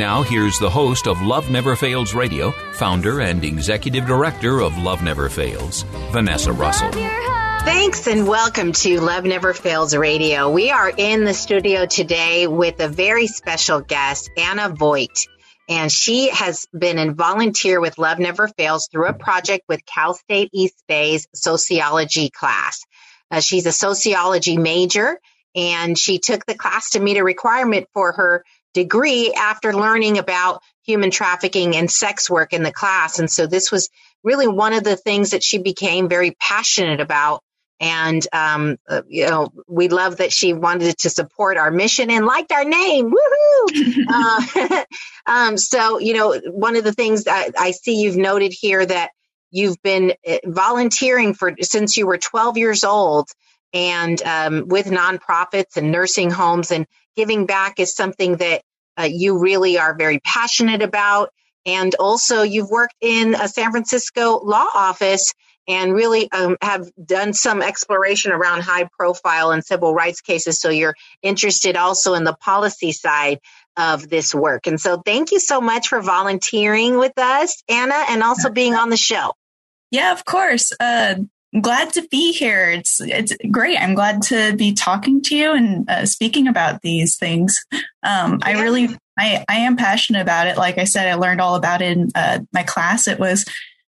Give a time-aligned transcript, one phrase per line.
[0.00, 5.02] Now, here's the host of Love Never Fails Radio, founder and executive director of Love
[5.02, 6.90] Never Fails, Vanessa Russell.
[6.90, 10.48] Thanks and welcome to Love Never Fails Radio.
[10.50, 15.26] We are in the studio today with a very special guest, Anna Voigt.
[15.68, 20.14] And she has been a volunteer with Love Never Fails through a project with Cal
[20.14, 22.86] State East Bay's sociology class.
[23.30, 25.20] Uh, she's a sociology major
[25.54, 30.62] and she took the class to meet a requirement for her degree after learning about
[30.84, 33.18] human trafficking and sex work in the class.
[33.18, 33.88] And so this was
[34.22, 37.42] really one of the things that she became very passionate about.
[37.82, 42.26] And, um, uh, you know, we love that she wanted to support our mission and
[42.26, 43.10] liked our name.
[43.10, 44.04] Woohoo!
[44.08, 44.84] uh,
[45.26, 49.10] um, so, you know, one of the things that I see you've noted here that
[49.50, 53.28] you've been uh, volunteering for since you were 12 years old
[53.72, 56.86] and um, with nonprofits and nursing homes and
[57.16, 58.62] giving back is something that
[58.98, 61.30] uh, you really are very passionate about.
[61.66, 65.32] And also, you've worked in a San Francisco law office
[65.68, 70.60] and really um, have done some exploration around high profile and civil rights cases.
[70.60, 73.40] So you're interested also in the policy side
[73.76, 74.66] of this work.
[74.66, 78.90] And so, thank you so much for volunteering with us, Anna, and also being on
[78.90, 79.32] the show.
[79.90, 80.72] Yeah, of course.
[80.80, 81.16] Uh,
[81.60, 82.70] glad to be here.
[82.70, 83.76] It's it's great.
[83.76, 87.58] I'm glad to be talking to you and uh, speaking about these things.
[88.02, 88.88] Um, I really,
[89.18, 90.56] I, I am passionate about it.
[90.56, 93.08] Like I said, I learned all about it in uh, my class.
[93.08, 93.44] It was,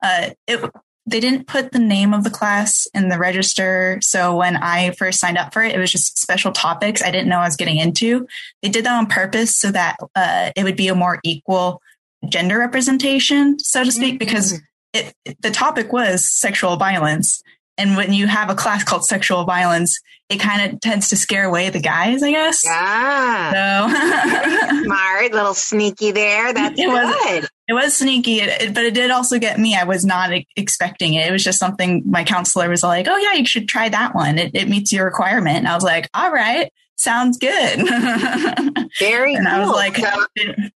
[0.04, 0.70] uh, it.
[1.08, 5.20] They didn't put the name of the class in the register, so when I first
[5.20, 7.78] signed up for it, it was just special topics I didn't know I was getting
[7.78, 8.26] into.
[8.64, 11.80] They did that on purpose so that uh, it would be a more equal
[12.28, 14.60] gender representation, so to speak, because
[14.96, 17.42] it, the topic was sexual violence.
[17.78, 21.44] And when you have a class called sexual violence, it kind of tends to scare
[21.44, 22.64] away the guys, I guess.
[22.68, 26.54] Ah, So smart, little sneaky there.
[26.54, 27.50] That's It was- good.
[27.68, 28.40] it was sneaky,
[28.70, 29.76] but it did also get me.
[29.76, 31.28] I was not expecting it.
[31.28, 34.38] It was just something my counselor was like, oh, yeah, you should try that one.
[34.40, 35.58] It, it meets your requirement.
[35.58, 37.80] And I was like, all right, sounds good.
[39.00, 39.56] Very and cool.
[39.56, 40.26] I was like, So-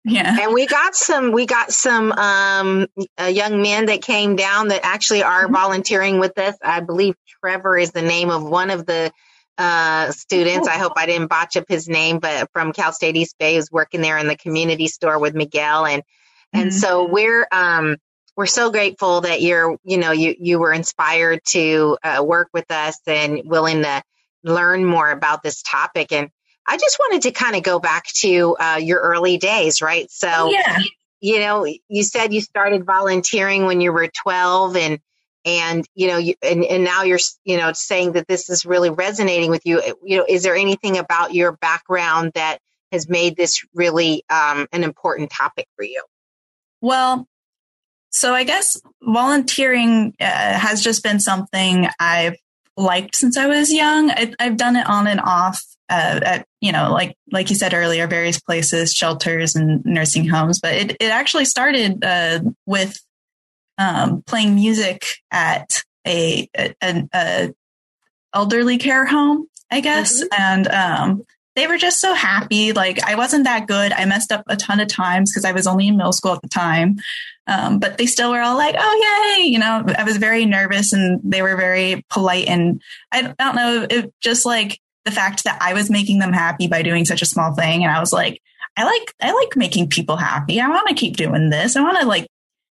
[0.05, 0.37] yeah.
[0.41, 2.87] and we got some we got some um
[3.21, 5.55] uh, young men that came down that actually are Mm-hmm.
[5.55, 9.13] volunteering with us i believe trevor is the name of one of the
[9.59, 13.37] uh students i hope i didn't botch up his name but from cal state east
[13.39, 16.03] bay who's working there in the community store with miguel and
[16.53, 16.73] and Mhm.
[16.73, 17.97] so we're um
[18.37, 22.71] we're so grateful that you're you know you you were inspired to uh, work with
[22.71, 24.03] us and willing to
[24.45, 26.31] learn more about this topic and
[26.71, 30.11] I just wanted to kind of go back to uh, your early days, right?
[30.11, 30.79] So, Oh, yeah.
[31.19, 34.99] you know, you said you started volunteering when you were 12 and,
[35.47, 38.91] and, you know, you, and, and now you're, you know, saying that this is really
[38.91, 39.81] resonating with you.
[40.05, 42.59] You know, is there anything about your background that
[42.93, 46.03] has made this really um, an important topic for you?
[46.83, 47.27] Well,
[48.11, 52.37] so I guess volunteering uh, has just been something I've
[52.79, 54.11] liked since I was young.
[54.11, 57.75] I, I've done it on and off uh, at you know, like like you said
[57.75, 60.61] earlier, various places, shelters and nursing homes.
[60.61, 62.99] But it it actually started uh, with
[63.79, 67.55] um, playing music at a, a, a
[68.35, 71.25] elderly care home, I guess, and um,
[71.59, 72.73] they were just so happy.
[72.73, 73.93] Like I wasn't that good.
[73.93, 76.41] I messed up a ton of times because I was only in middle school at
[76.41, 76.99] the time.
[77.49, 80.93] Um, but they still were all like, "Oh yay!" You know, I was very nervous,
[80.93, 82.47] and they were very polite.
[82.47, 86.33] And I, I don't know, it just like the fact that I was making them
[86.33, 88.41] happy by doing such a small thing, and I was like,
[88.77, 90.61] I like I like making people happy.
[90.61, 91.75] I want to keep doing this.
[91.75, 92.29] I want to like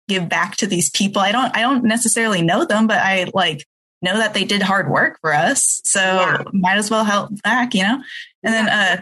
[0.09, 1.21] give back to these people.
[1.21, 3.65] I don't I don't necessarily know them, but I like
[4.01, 5.81] know that they did hard work for us.
[5.85, 6.43] So yeah.
[6.51, 8.03] might as well help back, you know?
[8.43, 9.01] And then uh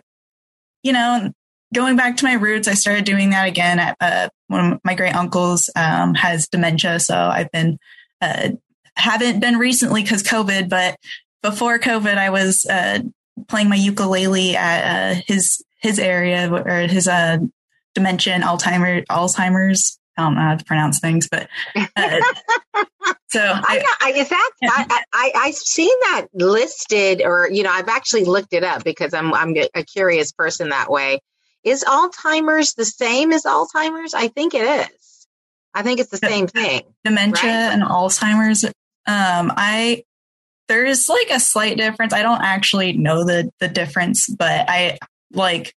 [0.84, 1.32] you know,
[1.74, 4.96] going back to my roots, I started doing that again at uh, one of my
[4.96, 7.78] great uncles um, has dementia, so I've been
[8.22, 8.50] uh,
[8.96, 10.98] haven't been recently because COVID, but
[11.42, 13.00] before COVID, I was uh,
[13.48, 17.38] playing my ukulele at uh, his his area or his uh,
[17.96, 19.98] dementia and Alzheimer Alzheimer's.
[20.18, 21.88] I don't know how to pronounce things, but uh,
[23.30, 27.88] so I, I, is that I, I I've seen that listed, or you know, I've
[27.88, 31.20] actually looked it up because I'm I'm a curious person that way.
[31.64, 34.14] Is Alzheimer's the same as Alzheimer's?
[34.14, 35.28] I think it is.
[35.74, 36.82] I think it's the same thing.
[37.04, 37.74] Dementia right?
[37.74, 38.66] and Alzheimer's.
[39.08, 40.04] Um, I
[40.68, 42.14] there is like a slight difference.
[42.14, 44.98] I don't actually know the the difference, but I
[45.32, 45.74] like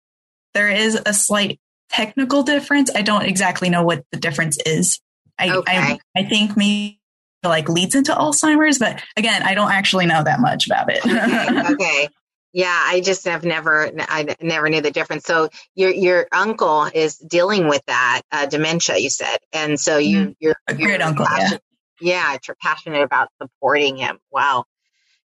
[0.53, 1.59] there is a slight
[1.93, 2.89] technical difference.
[2.93, 4.99] I don't exactly know what the difference is.
[5.39, 5.77] I okay.
[5.77, 6.99] I, I think maybe
[7.43, 11.05] like leads into Alzheimer's, but again, I don't actually know that much about it.
[11.05, 11.73] okay.
[11.73, 12.09] okay.
[12.55, 15.25] Yeah, I just have never, I never knew the difference.
[15.25, 20.17] So your your uncle is dealing with that uh, dementia, you said, and so you
[20.17, 20.31] mm-hmm.
[20.39, 21.25] you're a great uncle.
[21.35, 21.57] Yeah.
[21.99, 24.19] yeah, you're passionate about supporting him.
[24.31, 24.65] Wow.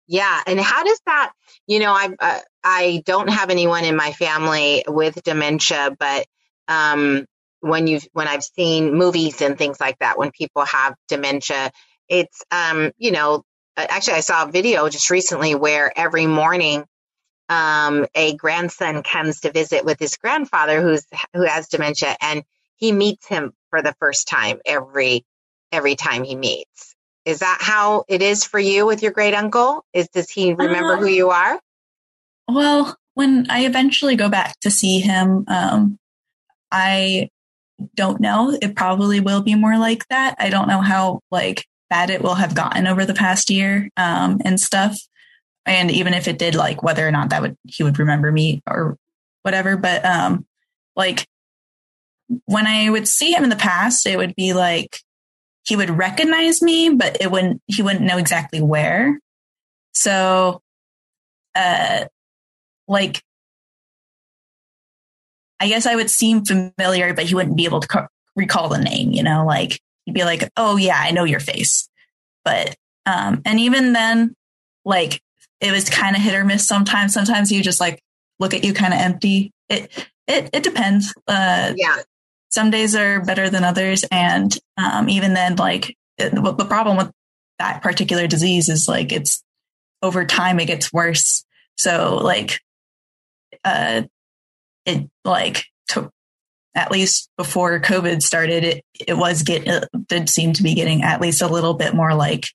[0.07, 1.33] Yeah, and how does that?
[1.67, 6.27] You know, I uh, I don't have anyone in my family with dementia, but
[6.69, 7.27] um,
[7.61, 11.73] when you when I've seen movies and things like that, when people have dementia,
[12.09, 13.43] it's um, you know,
[13.77, 16.85] actually I saw a video just recently where every morning
[17.49, 21.05] um, a grandson comes to visit with his grandfather who's
[21.35, 22.45] who has dementia, and
[22.77, 25.25] he meets him for the first time every
[25.73, 26.95] every time he meets.
[27.25, 29.85] Is that how it is for you with your great uncle?
[29.93, 31.61] Is does he remember uh, who you are?
[32.47, 35.99] Well, when I eventually go back to see him, um,
[36.71, 37.29] I
[37.95, 38.57] don't know.
[38.61, 40.35] It probably will be more like that.
[40.39, 44.41] I don't know how like bad it will have gotten over the past year um,
[44.45, 44.97] and stuff.
[45.65, 48.63] And even if it did, like whether or not that would he would remember me
[48.69, 48.97] or
[49.43, 49.77] whatever.
[49.77, 50.47] But um,
[50.97, 51.27] like
[52.47, 54.99] when I would see him in the past, it would be like
[55.65, 59.21] he would recognize me, but it wouldn't, he wouldn't know exactly where.
[59.93, 60.63] So,
[61.55, 62.07] uh,
[62.87, 63.23] like,
[65.61, 68.07] I guess I would seem familiar, but he wouldn't be able to co-
[68.37, 71.89] recall the name, you know, like he'd be like, Oh yeah, I know your face.
[72.45, 72.77] But,
[73.07, 74.35] um, and even then,
[74.85, 75.21] like,
[75.61, 77.13] it was kind of hit or miss sometimes.
[77.13, 78.01] Sometimes you just like
[78.39, 79.51] look at you kind of empty.
[79.69, 81.13] It, it, it depends.
[81.27, 81.99] Uh, yeah
[82.51, 84.05] some days are better than others.
[84.11, 87.11] And um, even then, like it, the problem with
[87.59, 89.43] that particular disease is like it's
[90.03, 91.45] over time it gets worse.
[91.77, 92.61] So like,
[93.65, 94.03] uh,
[94.89, 96.11] it like took
[96.75, 101.03] at least before COVID started, it it was get it did seem to be getting
[101.03, 102.47] at least a little bit more like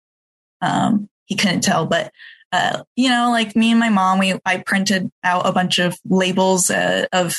[0.61, 2.11] um, he couldn't tell, but
[2.51, 5.97] uh, you know, like me and my mom, we I printed out a bunch of
[6.05, 7.35] labels uh, of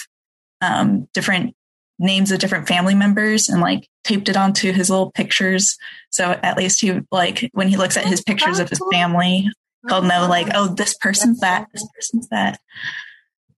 [0.60, 1.54] um, different
[2.00, 5.76] names of different family members and like taped it onto his little pictures.
[6.10, 9.48] So at least he like when he looks at his pictures of his family,
[9.88, 12.58] he'll know like, oh, this person's that, this person's that.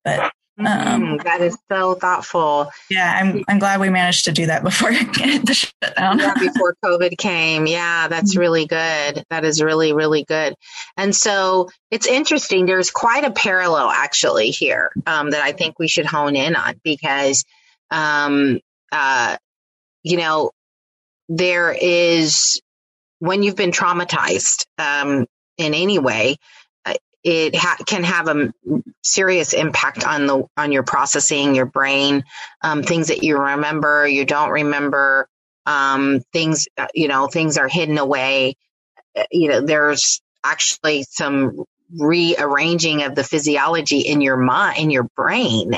[0.04, 2.70] But mm, that is so thoughtful.
[2.90, 6.18] Yeah, I'm I'm glad we managed to do that before the shutdown.
[6.18, 7.66] yeah, before COVID came.
[7.66, 8.40] Yeah, that's mm-hmm.
[8.40, 9.24] really good.
[9.30, 10.54] That is really really good.
[10.96, 12.66] And so it's interesting.
[12.66, 16.80] There's quite a parallel actually here um, that I think we should hone in on
[16.84, 17.44] because
[17.90, 18.60] um,
[18.92, 19.36] uh,
[20.02, 20.50] you know,
[21.28, 22.60] there is
[23.18, 25.26] when you've been traumatized um,
[25.58, 26.36] in any way,
[27.26, 28.52] it ha- can have a
[29.02, 32.22] serious impact on the on your processing, your brain,
[32.62, 35.28] um, things that you remember, you don't remember,
[35.66, 38.54] um, things uh, you know, things are hidden away.
[39.18, 41.64] Uh, you know, there's actually some
[41.98, 45.74] rearranging of the physiology in your mind, in your brain,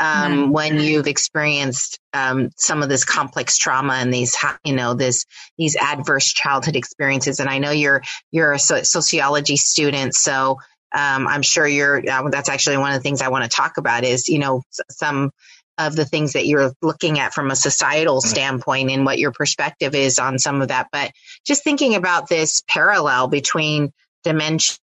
[0.00, 0.50] um, mm-hmm.
[0.50, 4.34] when you've experienced um, some of this complex trauma and these
[4.64, 5.26] you know this
[5.58, 10.58] these adverse childhood experiences and i know you're you're a sociology student so
[10.96, 13.76] um, i'm sure you're uh, that's actually one of the things i want to talk
[13.76, 15.30] about is you know some
[15.78, 18.28] of the things that you're looking at from a societal mm-hmm.
[18.28, 21.12] standpoint and what your perspective is on some of that but
[21.46, 23.92] just thinking about this parallel between
[24.24, 24.76] dementia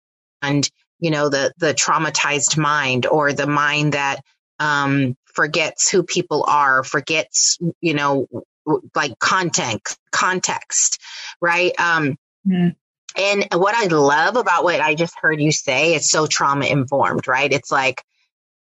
[0.42, 0.68] and
[1.00, 4.20] you know, the, the traumatized mind or the mind that,
[4.58, 8.26] um, forgets who people are, forgets, you know,
[8.94, 9.80] like content,
[10.12, 11.00] context,
[11.40, 11.72] right?
[11.80, 12.74] Um, Mhm.
[13.20, 17.28] And what I love about what I just heard you say, it's so trauma informed,
[17.28, 17.52] right?
[17.52, 18.02] It's like,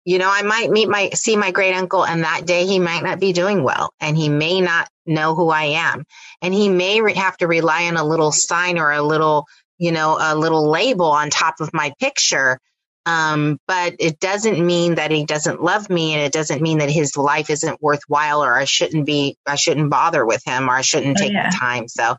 [0.05, 3.03] you know, I might meet my, see my great uncle and that day he might
[3.03, 6.05] not be doing well and he may not know who I am.
[6.41, 9.45] And he may re- have to rely on a little sign or a little,
[9.77, 12.59] you know, a little label on top of my picture.
[13.05, 16.89] Um, but it doesn't mean that he doesn't love me and it doesn't mean that
[16.89, 20.81] his life isn't worthwhile or I shouldn't be, I shouldn't bother with him or I
[20.81, 21.49] shouldn't Oh, take yeah.
[21.49, 21.87] the time.
[21.87, 22.15] So,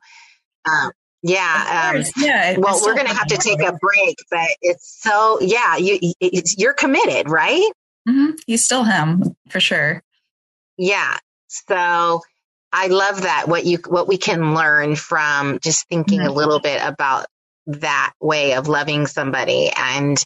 [0.64, 1.92] um, yeah.
[1.94, 2.56] Um, yeah.
[2.58, 6.56] well, we're going to have to take a break, but it's so, yeah, you, it's,
[6.58, 7.70] you're committed, right?
[8.08, 8.38] Mhm.
[8.46, 10.02] He's still him for sure.
[10.76, 11.16] Yeah.
[11.48, 12.20] So
[12.72, 16.34] I love that what you what we can learn from just thinking a Mhm.
[16.34, 17.26] little bit about
[17.66, 20.22] that way of loving somebody and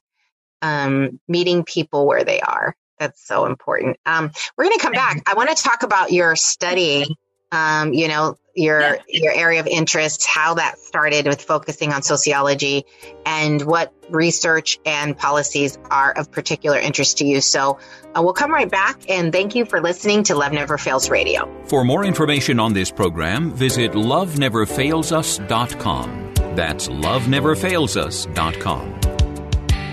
[0.63, 2.75] um, meeting people where they are.
[2.99, 3.99] That's so important.
[4.07, 5.23] Um, we're going to come back.
[5.27, 7.05] I want to talk about your study.
[7.53, 8.95] Um, you know your Yeah.
[9.09, 12.85] your area of interest, how that started with focusing on sociology,
[13.25, 17.41] and what research and policies are of particular interest to you.
[17.41, 17.79] So
[18.17, 19.09] uh, we'll come right back.
[19.11, 21.49] And thank you for listening to Love Never Fails Radio.
[21.67, 26.33] For more information on this program, visit loveneverfailsus.com.
[26.57, 29.01] That's loveneverfailsus.com.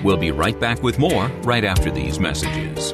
[0.04, 2.94] We'll be right back with more right after these messages.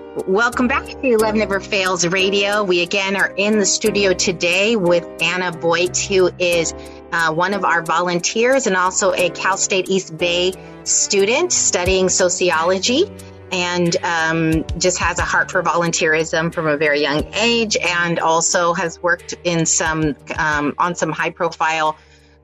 [0.27, 2.65] Welcome back to Love Never Fails Radio.
[2.65, 6.73] We again are in the studio today with Anna Voigt, who is
[7.13, 10.51] uh, one of our volunteers and also a Cal State East Bay
[10.83, 13.09] student studying sociology
[13.53, 18.73] and um, just has a heart for volunteerism from a very young age and also
[18.73, 21.95] has worked in some um, on some high profile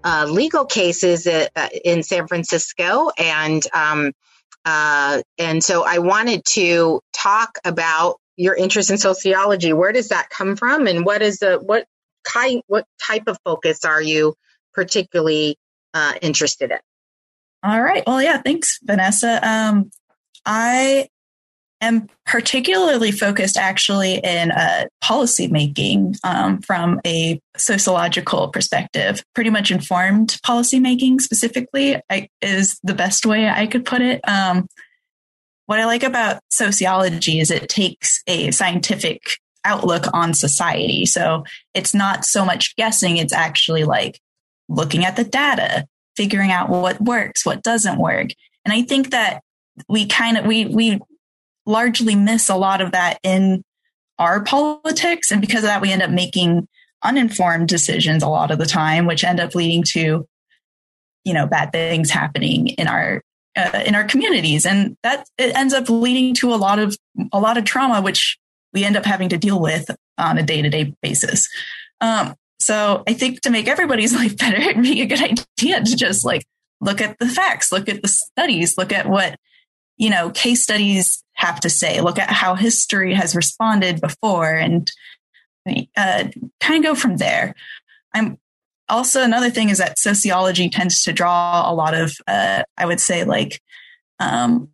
[0.06, 1.50] uh, legal cases uh,
[1.84, 4.14] in San Francisco and um,
[4.68, 9.72] uh, and so I wanted to talk about your interest in sociology.
[9.72, 11.86] Where does that come from, and what is the what
[12.26, 14.36] kind what type of focus are you
[14.74, 15.56] particularly
[15.94, 16.80] uh, interested in?
[17.64, 18.04] All right.
[18.06, 19.40] Well, yeah, thanks, Vanessa.
[19.42, 19.90] Um,
[20.46, 21.08] I
[21.82, 29.24] am particularly focused actually in uh, policy making um, from a sociological perspective.
[29.36, 34.22] Pretty much informed policy making specifically I, is the best way I could put it.
[34.28, 34.68] Um,
[35.68, 41.06] what I like about sociology is it takes a scientific outlook on society.
[41.06, 41.44] So
[41.74, 44.20] it's not so much guessing, it's actually like
[44.70, 48.30] looking at the data, figuring out what works, what doesn't work.
[48.64, 49.42] And I think that
[49.88, 51.00] we kind of we we
[51.68, 53.64] largely miss a lot of that in
[54.18, 55.32] our politics.
[55.32, 56.68] And because of that we end up making
[57.04, 60.26] uninformed decisions a lot of the time which end up leading to
[61.24, 63.22] you know bad things happening in our
[63.56, 64.66] uh, in our communities.
[64.66, 66.98] And that it ends up leading to a lot of
[67.32, 68.38] a lot of trauma which
[68.74, 71.48] we end up having to deal with on a day-to-day basis.
[72.02, 75.96] Um, so i think to make everybody's life better it'd be a good idea to
[75.96, 76.46] just like
[76.82, 79.38] look at the facts look at the studies look at what
[79.98, 82.02] you know case studies have to say.
[82.02, 84.92] Look at how history has responded before and
[85.96, 86.26] uh,
[86.60, 87.56] kind of go from there.
[88.14, 88.38] I'm
[88.90, 93.02] also another thing is that sociology tends to draw a lot of uh, i would
[93.02, 93.62] say like
[94.20, 94.70] um,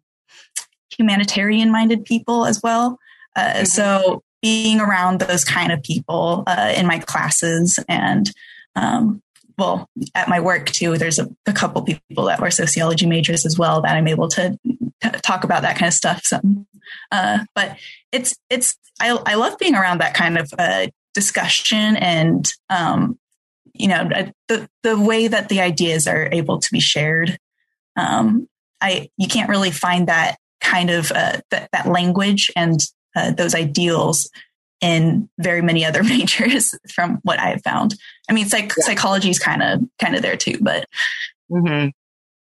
[0.98, 3.00] humanitarian minded people as well.
[3.36, 3.66] Uh, mm-hmm.
[3.66, 8.32] so being around those kind of people uh, in my classes and
[8.76, 9.22] um,
[9.58, 13.58] well, at my work too, there's a, a couple people that were sociology majors as
[13.58, 16.24] well that I'm able to t- talk about that kind of stuff.
[16.24, 16.40] So,
[17.12, 17.78] uh, but
[18.12, 23.20] it's it's I I love being around that kind of uh, discussion and um,
[23.74, 24.10] you know
[24.48, 27.38] the the way that the ideas are able to be shared.
[27.96, 28.48] Um,
[28.82, 32.80] I you can't really find that kind of uh, that that language and
[33.16, 34.30] uh, those ideals
[34.84, 37.96] in very many other majors from what I've found.
[38.30, 38.86] I mean, psych- yeah.
[38.86, 40.86] psychology is kind of kind of there too, but.
[41.52, 41.90] Mm-hmm.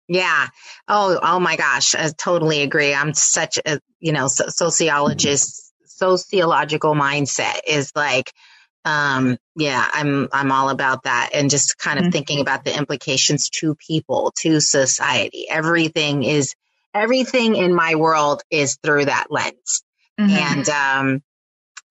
[0.09, 0.47] Yeah.
[0.87, 1.95] Oh, oh my gosh.
[1.95, 2.93] I totally agree.
[2.93, 8.33] I'm such a, you know, sociologist, sociological mindset is like,
[8.83, 11.29] um, yeah, I'm, I'm all about that.
[11.33, 12.11] And just kind of mm-hmm.
[12.11, 15.47] thinking about the implications to people, to society.
[15.49, 16.53] Everything is,
[16.93, 19.83] everything in my world is through that lens.
[20.19, 20.31] Mm-hmm.
[20.31, 21.23] And, um,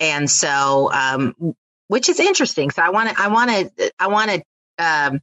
[0.03, 1.55] and so um,
[1.87, 2.71] which is interesting.
[2.71, 4.43] So I want to I want to I want to
[4.79, 5.21] um,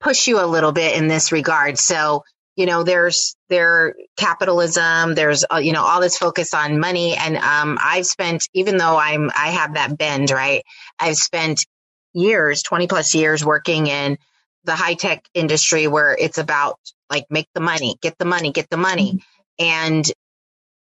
[0.00, 1.78] push you a little bit in this regard.
[1.78, 2.24] So
[2.56, 7.36] you know there's there capitalism there's uh, you know all this focus on money and
[7.36, 10.64] um, i've spent even though i'm i have that bend right
[10.98, 11.66] i've spent
[12.14, 14.16] years 20 plus years working in
[14.64, 16.78] the high tech industry where it's about
[17.10, 19.64] like make the money get the money get the money mm-hmm.
[19.64, 20.10] and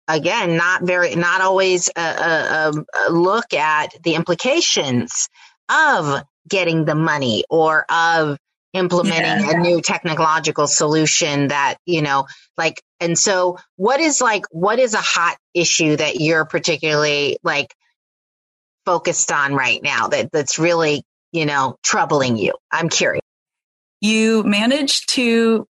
[0.08, 2.72] again, not very, not always a, a,
[3.08, 5.28] a look at the implications
[5.68, 8.38] of getting the money or of
[8.72, 9.50] implementing yeah.
[9.52, 12.26] a new technological solution that you know
[12.58, 17.74] like and so what is like what is a hot issue that you're particularly like
[18.84, 23.22] focused on right now that that's really you know troubling you i'm curious
[24.02, 25.66] you managed to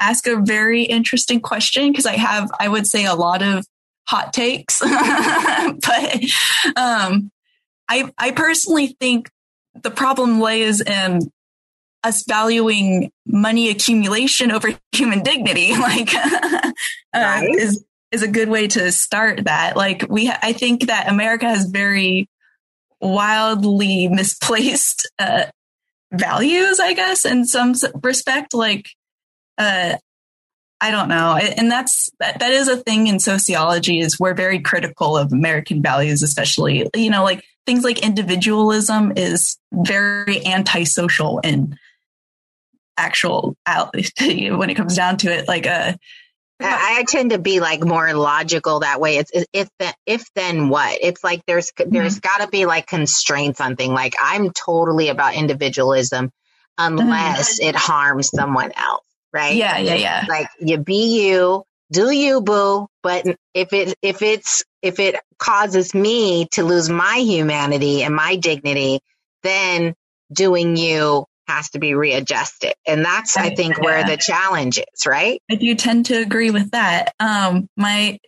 [0.00, 3.66] ask a very interesting question because I have, I would say, a lot of
[4.06, 4.80] hot takes.
[4.80, 6.24] but
[6.76, 7.30] um,
[7.88, 9.30] I, I personally think
[9.82, 11.20] the problem lays in
[12.02, 15.72] us valuing money accumulation over human dignity.
[15.78, 19.76] Like, uh, is is a good way to start that.
[19.76, 22.28] Like, we, I think that America has very
[23.00, 25.46] wildly misplaced uh,
[26.12, 28.54] values, I guess, in some respect.
[28.54, 28.88] Like,
[29.58, 29.96] uh,
[30.80, 31.36] I don't know.
[31.36, 35.80] And that's, that, that is a thing in sociology is we're very critical of American
[35.80, 41.78] values, especially, you know, like things like individualism is very antisocial in
[42.98, 45.94] actual, when it comes down to it, like, uh,
[46.60, 49.16] I, I tend to be like more logical that way.
[49.16, 50.98] It's if then if then what?
[51.02, 52.38] It's like there's there's mm-hmm.
[52.38, 53.92] got to be like constraints on thing.
[53.92, 56.30] Like I'm totally about individualism
[56.78, 57.70] unless mm-hmm.
[57.70, 59.56] it harms someone else right?
[59.56, 60.24] Yeah, yeah, yeah.
[60.28, 62.88] Like you be you, do you, boo.
[63.02, 68.36] But if it if it's if it causes me to lose my humanity and my
[68.36, 69.00] dignity,
[69.42, 69.94] then
[70.32, 72.74] doing you has to be readjusted.
[72.86, 73.84] And that's I think yeah.
[73.84, 75.42] where the challenge is, right?
[75.50, 77.14] I do tend to agree with that.
[77.20, 78.18] Um my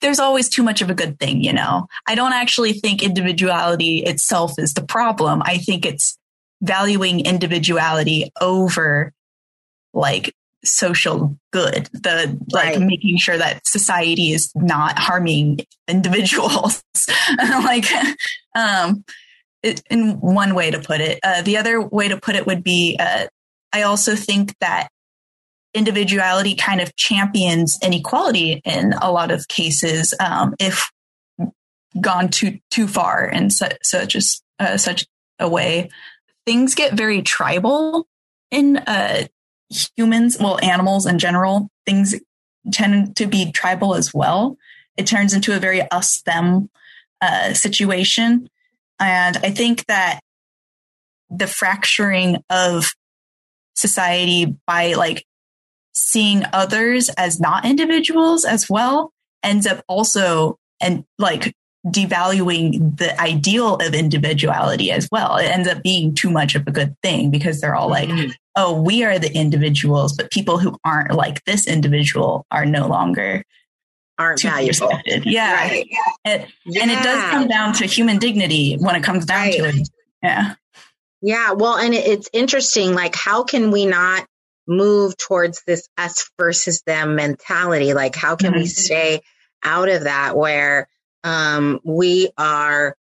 [0.00, 1.88] there's always too much of a good thing, you know.
[2.06, 5.42] I don't actually think individuality itself is the problem.
[5.44, 6.16] I think it's
[6.60, 9.12] valuing individuality over
[9.92, 12.80] like social good the like right.
[12.80, 16.84] making sure that society is not harming individuals
[17.38, 17.86] like
[18.54, 19.04] um
[19.62, 22.62] it, in one way to put it uh, the other way to put it would
[22.62, 23.26] be uh,
[23.72, 24.88] i also think that
[25.74, 30.90] individuality kind of champions inequality in a lot of cases um, if
[32.00, 34.20] gone too too far in su- such a
[34.58, 35.06] uh, such
[35.38, 35.90] a way
[36.46, 38.06] things get very tribal
[38.50, 39.24] in uh,
[39.96, 42.14] humans, well, animals in general, things
[42.72, 44.56] tend to be tribal as well.
[44.96, 46.70] It turns into a very us them
[47.20, 48.48] uh, situation.
[49.00, 50.20] And I think that
[51.30, 52.92] the fracturing of
[53.74, 55.24] society by like
[55.94, 61.54] seeing others as not individuals as well ends up also and like
[61.86, 65.36] devaluing the ideal of individuality as well.
[65.36, 68.30] It ends up being too much of a good thing because they're all like, mm-hmm.
[68.56, 73.42] oh, we are the individuals, but people who aren't like this individual are no longer
[74.18, 74.88] aren't valuable.
[74.88, 75.24] Respected.
[75.26, 75.54] Yeah.
[75.54, 75.86] Right.
[76.24, 76.82] It, yeah.
[76.82, 79.54] And it does come down to human dignity when it comes down right.
[79.54, 79.88] to it.
[80.22, 80.54] Yeah.
[81.20, 81.52] Yeah.
[81.52, 82.94] Well, and it's interesting.
[82.94, 84.24] Like, how can we not
[84.68, 87.92] move towards this us versus them mentality?
[87.92, 88.60] Like, how can mm-hmm.
[88.60, 89.22] we stay
[89.64, 90.88] out of that where
[91.24, 92.96] um, we are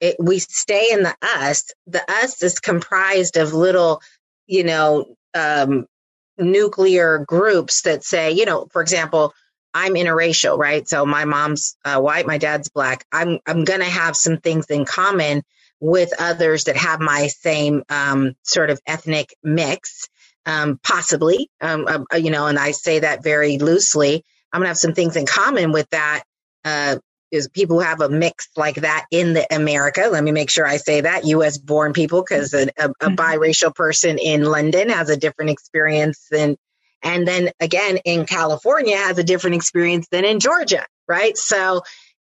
[0.00, 4.02] it, we stay in the us the us is comprised of little
[4.46, 5.86] you know um,
[6.38, 9.34] nuclear groups that say you know for example
[9.74, 14.16] i'm interracial right so my mom's uh, white my dad's black i'm i'm gonna have
[14.16, 15.42] some things in common
[15.80, 20.08] with others that have my same um, sort of ethnic mix,
[20.46, 24.24] um, possibly, um, uh, you know, and I say that very loosely.
[24.52, 26.24] I'm gonna have some things in common with that.
[26.64, 26.96] Uh,
[27.30, 30.08] is people who have a mix like that in the America.
[30.10, 31.58] Let me make sure I say that U.S.
[31.58, 33.16] born people, because a, a, a Mhm.
[33.16, 36.56] biracial person in London has a different experience than,
[37.02, 41.36] and then again in California has a different experience than in Georgia, right?
[41.36, 41.82] So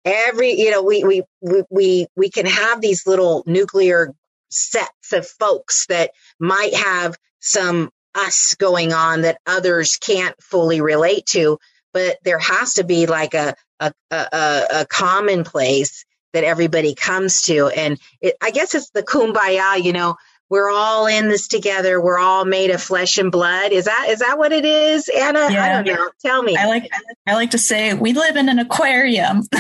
[0.04, 4.12] every you know we we we we, we can have these little nuclear
[4.50, 11.26] sets of folks that might have some us going on that others can't fully relate
[11.26, 11.58] to
[11.92, 17.68] but there has to be like a a a, a, commonplace that everybody comes to
[17.68, 20.16] and it, i guess it's the kumbaya you know
[20.48, 24.18] we're all in this together we're all made of flesh and blood is that is
[24.20, 25.82] that what it is anna i Yeah.
[25.82, 26.90] don't know tell me I like
[27.26, 29.42] I like to say we live in an aquarium.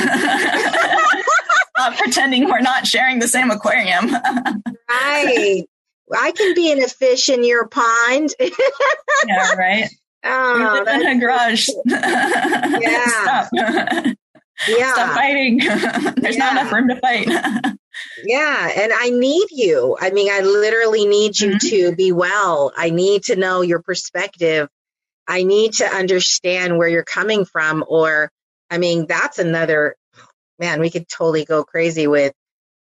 [1.96, 4.10] Pretending we're not sharing the same aquarium.
[4.90, 5.64] right
[6.14, 8.34] i can be in a fish in your pond
[9.26, 9.88] yeah, right.
[10.24, 11.68] We oh, live in a garage.
[11.86, 13.06] Yeah.
[13.06, 13.48] Stop.
[14.68, 15.58] yeah Stop fighting.
[16.16, 17.28] There's not enough room to fight.
[18.24, 19.96] Yeah, and I need you.
[20.00, 21.70] I mean, I literally need you Mhm.
[21.70, 22.72] to be well.
[22.76, 24.68] I need to know your perspective.
[25.26, 27.84] I need to understand where you're coming from.
[27.88, 28.30] Or,
[28.70, 29.96] I mean, that's another
[30.58, 32.34] man, we could totally go crazy with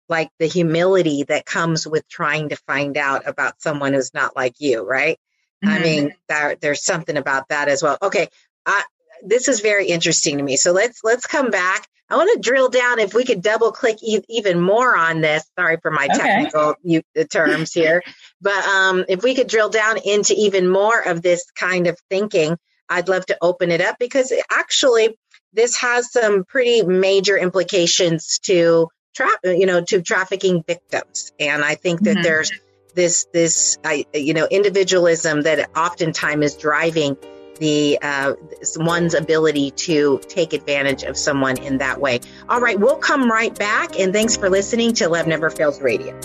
[0.07, 4.53] like the humility that comes with trying to find out about someone who's not like
[4.59, 5.17] you, right?
[5.65, 5.81] I Mhm.
[5.81, 7.97] mean, there, there's something about that as well.
[8.01, 8.27] Okay,
[8.65, 8.83] I,
[9.23, 10.57] this is very interesting to me.
[10.57, 11.87] So let's let's come back.
[12.09, 15.43] I want to drill down if we could double click e- even more on this.
[15.57, 16.17] Sorry for my Okay.
[16.17, 16.75] technical
[17.17, 18.03] uh, terms here,
[18.41, 22.57] but um, if we could drill down into even more of this kind of thinking,
[22.89, 25.17] I'd love to open it up because actually
[25.53, 31.75] this has some pretty major implications to tra- you know to trafficking victims, and I
[31.75, 32.23] think that Mhm.
[32.23, 32.51] there's
[32.93, 37.17] this this I, you know individualism that oftentimes is driving
[37.59, 38.33] the uh,
[38.77, 42.19] one's ability to take advantage of someone in that way.
[42.49, 46.19] All right, we'll come right back, and thanks for listening to Love Never Fails Radio.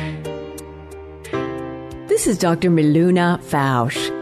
[2.09, 2.71] This is Dr.
[2.71, 4.22] Miluna Fausch.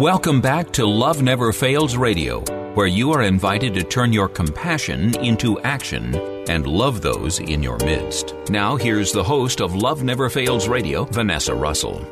[0.00, 2.40] Welcome back to Love Never Fails Radio,
[2.74, 6.16] where you are invited to turn your compassion into action
[6.48, 8.34] and love those in your midst.
[8.50, 12.04] Now, here's the host of Love Never Fails Radio, Vanessa Russell.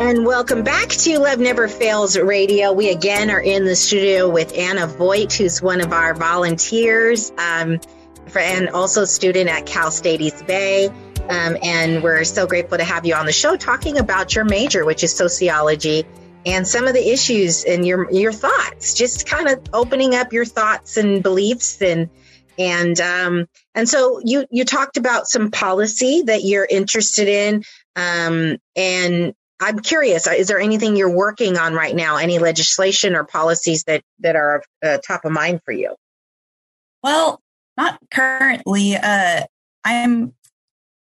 [0.00, 2.72] And welcome back to Love Never Fails Radio.
[2.72, 7.78] We again are in the studio with Anna Voigt, who's one of our volunteers um,
[8.28, 10.88] for, and also student at Cal State East Bay.
[11.28, 14.86] Um, and we're so grateful to have you on the show talking about your major,
[14.86, 16.06] which is sociology,
[16.46, 18.94] and some of the issues and your your thoughts.
[18.94, 22.08] Just kind of opening up your thoughts and beliefs and
[22.58, 27.64] and um, and so you you talked about some policy that you're interested in,
[27.96, 32.16] um, and I'm curious, is there anything you're working on right now?
[32.16, 35.94] Any legislation or policies that, that are uh, top of mind for you?
[37.02, 37.40] Well,
[37.76, 38.96] not currently.
[38.96, 39.42] Uh,
[39.84, 40.34] I'm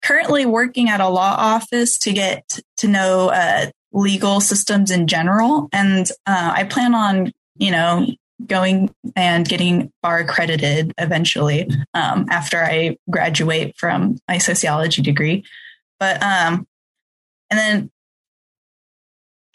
[0.01, 5.69] currently working at a law office to get to know uh, legal systems in general.
[5.71, 8.07] And uh, I plan on, you know,
[8.45, 15.43] going and getting bar accredited eventually um, after I graduate from my sociology degree.
[15.99, 16.67] But, um,
[17.49, 17.91] and then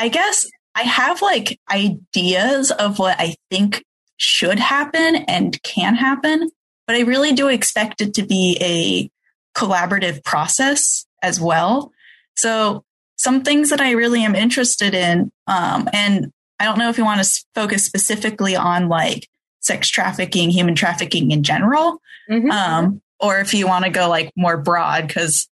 [0.02, 3.84] I guess I have like ideas of what I think
[4.16, 6.50] should happen and can happen,
[6.88, 9.08] but I really do expect it to be a
[9.56, 11.92] collaborative process as well.
[12.36, 12.82] So
[13.16, 17.04] some things that I really am interested in, um, and I don't know if you
[17.04, 19.28] want to focus specifically on like
[19.60, 22.50] sex trafficking, human trafficking in general, Mm-hmm.
[22.50, 25.48] um, or if you want to go like more broad, because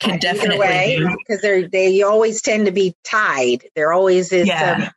[0.00, 3.64] can definitely because they're they always tend to be tied.
[3.76, 4.78] There always is Yeah.
[4.84, 4.90] some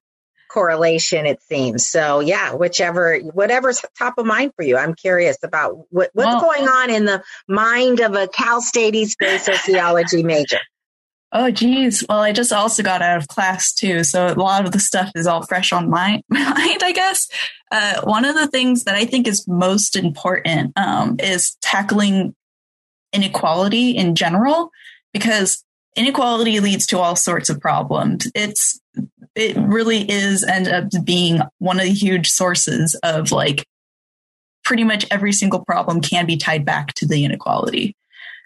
[0.51, 1.87] correlation, it seems.
[1.89, 4.77] So yeah, whichever whatever's top of mind for you.
[4.77, 8.95] I'm curious about what, what's Well- going on in the mind of a Cal State
[8.95, 10.59] East Bay sociology major.
[11.33, 12.03] Oh, geez.
[12.09, 14.03] Well, I just also got out of class too.
[14.03, 17.29] So a lot of the stuff is all fresh on my mind, I guess.
[17.71, 22.35] Uh, one of the things that I think is most important um, is tackling
[23.13, 24.71] inequality in general,
[25.13, 25.63] because
[25.95, 28.29] inequality leads to all sorts of problems.
[28.33, 28.79] It's,
[29.35, 33.65] it really is end up being one of the huge sources of like
[34.63, 37.95] pretty much every single problem can be tied back to the inequality.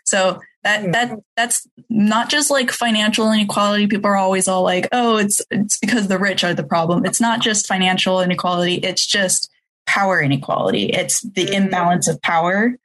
[0.05, 3.87] So that that that's not just like financial inequality.
[3.87, 7.21] People are always all like, "Oh, it's it's because the rich are the problem." It's
[7.21, 8.75] not just financial inequality.
[8.75, 9.51] It's just
[9.85, 10.85] power inequality.
[10.87, 11.53] It's the mm.
[11.53, 12.75] imbalance of power,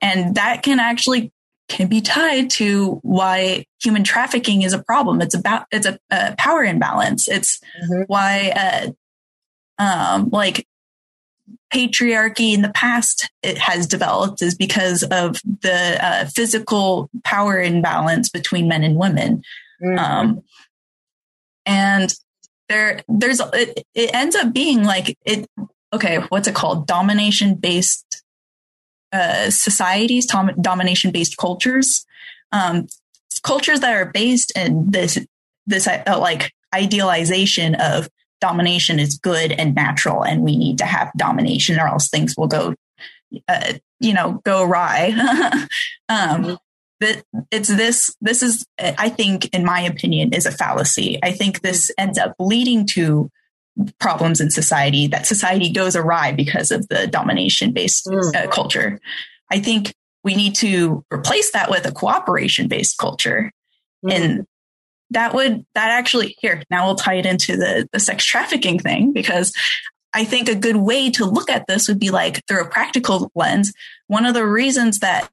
[0.00, 1.32] and that can actually
[1.68, 5.20] can be tied to why human trafficking is a problem.
[5.20, 7.28] It's about it's a, a power imbalance.
[7.28, 7.60] It's
[8.06, 8.52] why
[9.78, 10.66] uh, um, like
[11.72, 18.28] patriarchy in the past it has developed is because of the uh, physical power imbalance
[18.28, 19.42] between men and women
[19.98, 20.42] um,
[21.64, 22.14] and
[22.68, 25.46] there there's it, it ends up being like it
[25.92, 28.05] okay what's it called domination based
[29.12, 32.04] uh, societies tom- domination based cultures
[32.52, 32.86] um,
[33.42, 35.18] cultures that are based in this
[35.66, 38.08] this uh, like idealization of
[38.40, 42.46] domination is good and natural and we need to have domination or else things will
[42.46, 42.74] go
[43.48, 45.12] uh, you know go awry.
[46.08, 46.58] Um
[47.00, 51.18] that it's this this is i think in my opinion is a fallacy.
[51.22, 53.30] I think this ends up leading to
[53.98, 59.00] problems in society that society goes awry because of the domination based uh, culture.
[59.50, 63.50] I think we need to replace that with a cooperation based culture
[64.10, 64.46] and
[65.10, 69.12] that would that actually here now we'll tie it into the the sex trafficking thing
[69.12, 69.52] because
[70.12, 73.30] i think a good way to look at this would be like through a practical
[73.34, 73.72] lens.
[74.08, 75.28] One of the reasons that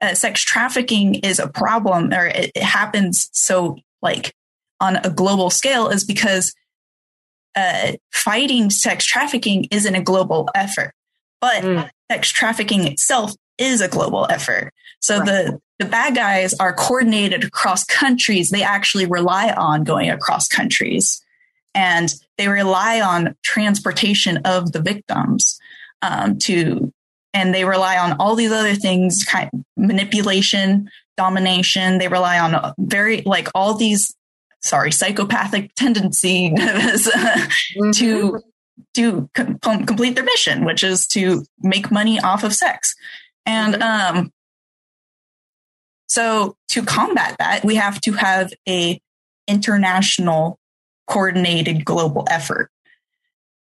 [0.00, 4.34] uh, sex trafficking is a problem or it, it happens so like
[4.80, 6.54] on a global scale is because
[7.56, 10.92] uh, fighting sex trafficking isn't a global effort
[11.40, 17.44] but sex trafficking itself is a global effort so the the bad guys are coordinated
[17.44, 18.50] across countries.
[18.50, 21.22] They actually rely on going across countries
[21.74, 25.58] and they rely on transportation of the victims
[26.02, 26.92] um, to,
[27.32, 31.98] and they rely on all these other things, kind manipulation, domination.
[31.98, 34.14] They rely on very, like all these,
[34.64, 36.58] sorry, psychopathic tendencies
[37.94, 38.40] to
[38.94, 42.94] to com- complete their mission, which is to make money off of sex.
[43.46, 44.32] And um,
[46.08, 49.00] so to combat that, we have to have a
[49.46, 50.58] international
[51.06, 52.70] coordinated global effort.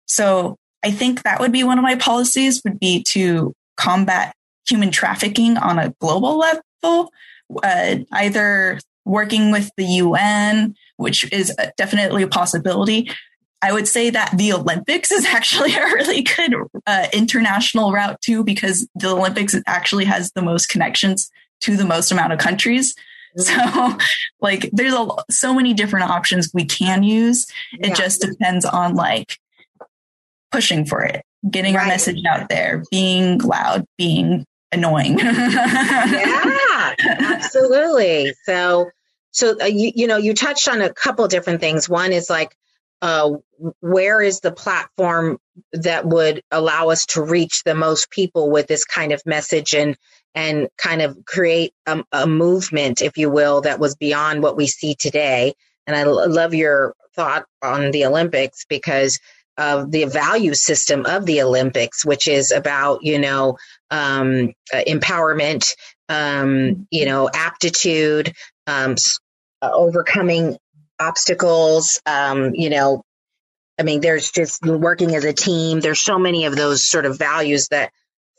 [0.07, 4.35] So I think that would be one of my policies would be to combat
[4.67, 7.11] human trafficking on a global level,
[7.63, 13.11] uh, either working with the UN, which is definitely a possibility.
[13.61, 16.55] I would say that the Olympics is actually a really good
[16.87, 22.11] uh, international route too, because the Olympics actually has the most connections to the most
[22.11, 22.95] amount of countries.
[23.37, 23.55] So,
[24.41, 27.47] like, there's a, so many different options we can use.
[27.73, 27.95] It Yeah.
[27.95, 29.39] just depends on like
[30.51, 35.19] pushing for it, getting our message out there, being loud, being annoying.
[35.19, 38.35] yeah, absolutely.
[38.45, 38.91] So,
[39.33, 41.89] so uh, you you know you touched on a couple different things.
[41.89, 42.57] One is like,
[43.03, 43.33] uh,
[43.81, 45.39] where is the platform
[45.73, 49.97] that would allow us to reach the most people with this kind of message and
[50.35, 54.69] and kind of create a, a movement, if you will, that was beyond what we
[54.69, 55.55] see today.
[55.87, 59.21] And I l- love your thought on the Olympics because
[59.59, 63.59] of the value system of the Olympics, which is about you know
[63.91, 65.75] um, uh, empowerment,
[66.13, 68.35] um, you know, aptitude,
[68.67, 68.97] um,
[69.63, 70.59] uh, overcoming
[71.01, 73.03] obstacles, um, you know,
[73.79, 75.81] I mean, there's just working as a team.
[75.81, 77.93] There's so many of those sort of values that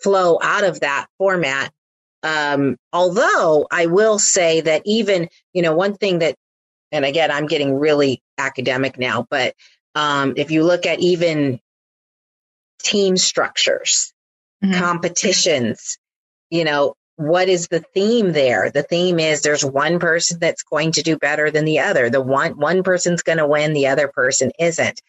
[0.04, 1.72] flow out of that format.
[2.22, 6.36] Um, although I will say that even, you know, one thing that,
[6.92, 9.56] and again, I'm getting really academic now, but
[9.96, 11.60] um, if you look at even
[12.84, 14.14] team structures,
[14.74, 15.98] competitions,
[16.50, 18.72] you know, what is the theme there?
[18.72, 22.10] The theme is there's one person that's going to do better than the other.
[22.10, 25.02] The one one person's going to win, the other person isn't.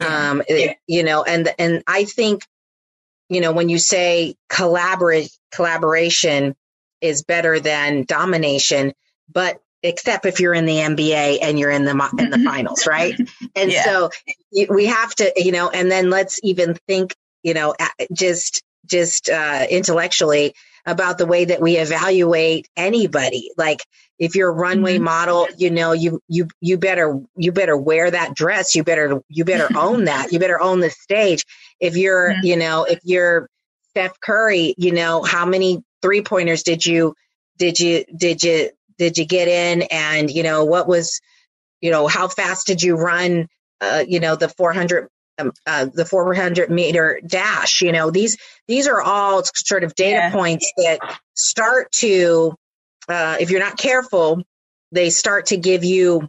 [0.00, 2.44] Um, it- you know, and and I think,
[3.28, 6.54] you know, when you say collaborate collaboration
[7.00, 8.92] is better than domination,
[9.32, 13.18] but except if you're in the NBA and you're in the in the finals, right?
[13.56, 13.82] And Yeah.
[13.84, 14.10] so
[14.70, 17.74] we have to, you know, and then let's even think, you know,
[18.12, 20.54] just just uh, intellectually
[20.86, 23.50] about the way that we evaluate anybody.
[23.56, 23.82] Like
[24.18, 28.34] if you're a runway model, you know, you you you better you better wear that
[28.34, 28.74] dress.
[28.74, 30.32] You better you better own that.
[30.32, 31.44] You better own the stage.
[31.80, 32.40] If you're, Yeah.
[32.42, 33.48] you know, if you're
[33.90, 37.14] Steph Curry, you know, how many three pointers did you
[37.58, 41.20] did you did you did you get in and you know what was
[41.80, 43.48] you know how fast did you run
[43.80, 48.86] uh, you know the 400 um, uh, the 400 meter dash you know these these
[48.88, 50.32] are all sort of data Yeah.
[50.32, 50.98] points that
[51.34, 52.54] start to
[53.08, 54.42] uh, if you're not careful
[54.92, 56.28] they start to give you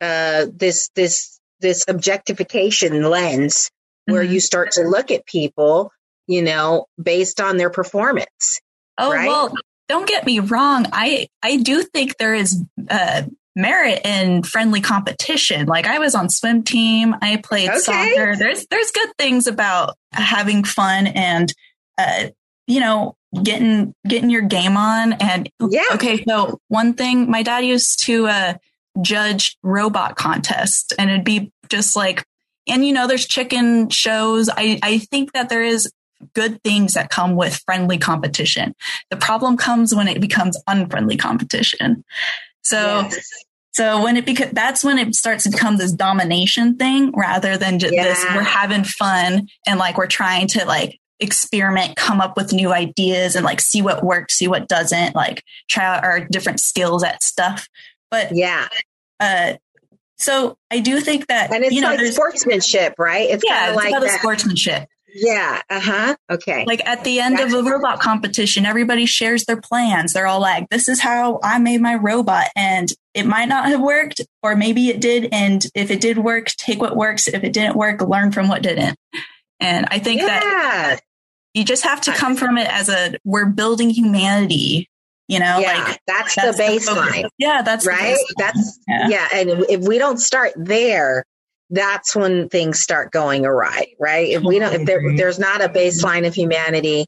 [0.00, 3.70] uh, this this this objectification lens
[4.06, 4.30] where Mhm.
[4.32, 5.90] you start to look at people
[6.26, 8.60] you know based on their performance
[8.96, 9.26] Oh right?
[9.26, 9.52] well,
[9.88, 10.86] don't get me wrong.
[10.92, 13.22] I I do think there is uh,
[13.56, 15.66] merit in friendly competition.
[15.66, 17.14] Like I was on swim team.
[17.22, 17.78] I played Okay.
[17.78, 18.36] soccer.
[18.36, 21.52] There's there's good things about having fun and
[21.98, 22.28] uh,
[22.66, 25.14] you know getting getting your game on.
[25.14, 25.82] And Yeah.
[25.92, 28.54] okay, so one thing my dad used to uh,
[29.02, 32.24] judge robot contest, and it'd be just like.
[32.66, 34.48] And you know, there's chicken shows.
[34.48, 35.92] I, I think that there is
[36.34, 38.74] good things that come with friendly competition.
[39.10, 42.04] The problem comes when it becomes unfriendly competition.
[42.64, 43.28] So, Yes.
[43.72, 47.78] so when it becomes, that's when it starts to become this domination thing rather than
[47.78, 52.52] just this, we're having fun and like we're trying to like experiment, come up with
[52.52, 56.60] new ideas and like see what works, see what doesn't, like try out our different
[56.60, 57.68] skills at stuff.
[58.10, 58.68] But, yeah
[59.20, 59.54] uh,
[60.16, 63.70] so I do think that, and it's you know, like sportsmanship right it's yeah, kind
[63.70, 64.18] of it's like about the that.
[64.20, 64.88] sportsmanship.
[65.14, 70.12] Yeah uh-huh okay Like at the end of a robot competition, everybody shares their plans.
[70.12, 72.48] They're all like, this is how I made my robot.
[72.56, 75.28] And it might not have worked, or maybe it did.
[75.32, 77.28] And if it did work, take what works.
[77.28, 78.98] If it didn't work, learn from what didn't.
[79.60, 81.00] And I think that
[81.54, 84.90] you just have to come from it as a we're building humanity,
[85.28, 85.58] you know?
[85.60, 89.08] yeah like that's, that's the baseline Yeah, that's right that's Yeah.
[89.08, 89.28] yeah.
[89.32, 91.24] and if we don't start there
[91.74, 94.30] that's when things start going awry right?
[94.30, 97.06] If we don't if there, there's not a baseline of humanity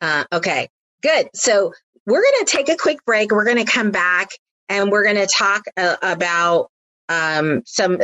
[0.00, 0.68] uh, okay
[1.02, 1.28] good.
[1.34, 1.72] So
[2.06, 3.30] we're going to take a quick break.
[3.30, 4.30] We're going to come back
[4.68, 6.70] and we're going to talk uh, about
[7.08, 7.98] um, some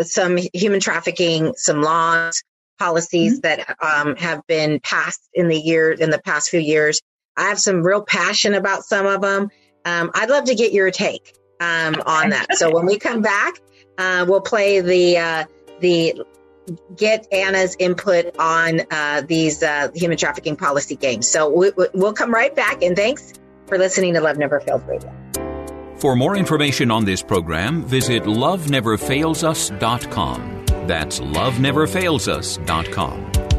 [0.00, 2.42] some human trafficking some laws
[2.78, 7.00] policies that um, have been passed in the year in the past few years.
[7.36, 9.48] I have some real passion about some of them
[9.84, 12.56] um, i'd love to get your take um, on that.
[12.56, 13.54] So when we come back
[13.98, 15.44] uh, we'll play the uh,
[15.80, 16.14] the
[16.96, 21.28] get Anna's input on uh, these uh, human trafficking policy games.
[21.28, 22.82] So we, we- we'll come right back.
[22.82, 23.32] And thanks
[23.66, 25.12] for listening to Love Never Fails Radio.
[25.98, 30.64] For more information on this program, visit loveneverfailsus.com.
[30.86, 33.51] That's loveneverfailsus.com.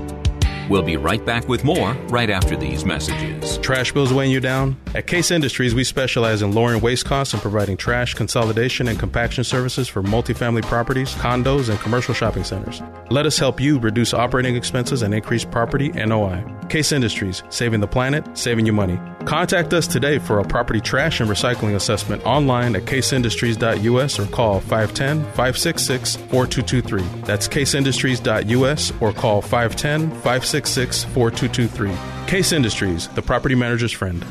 [0.70, 3.58] We'll be right back with more right after these messages.
[3.58, 4.78] Trash bills weighing you down?
[4.96, 9.44] At Case Industries, we specialize in lowering waste costs and providing trash consolidation and compaction
[9.44, 12.82] services for multifamily properties, condos, and commercial shopping centers.
[13.10, 16.44] Let us help you reduce operating expenses and increase property NOI.
[16.70, 19.00] Case Industries, saving the planet, saving you money.
[19.26, 24.60] Contact us today for a property trash and recycling assessment online at caseindustries.us or call
[24.60, 27.22] 510 566 4223.
[27.22, 32.28] That's caseindustries.us or call 510 566 4223.
[32.28, 34.26] Case Industries, the property manager's friend.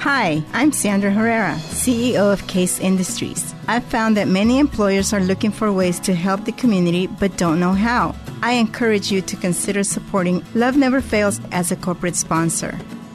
[0.00, 3.54] Hi, I'm Sandra Herrera, CEO of Case Industries.
[3.66, 7.58] I've found that many employers are looking for ways to help the community but don't
[7.58, 8.14] know how.
[8.42, 12.78] I encourage you to consider supporting Love Never Fails as a corporate sponsor.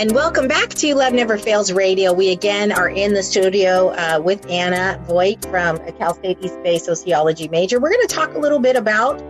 [0.00, 2.14] And welcome back to Love Never Fails Radio.
[2.14, 6.58] We again are in the studio uh, with Anna Voigt from a Cal State East
[6.62, 7.78] Bay sociology major.
[7.78, 9.22] We're going to talk a little bit about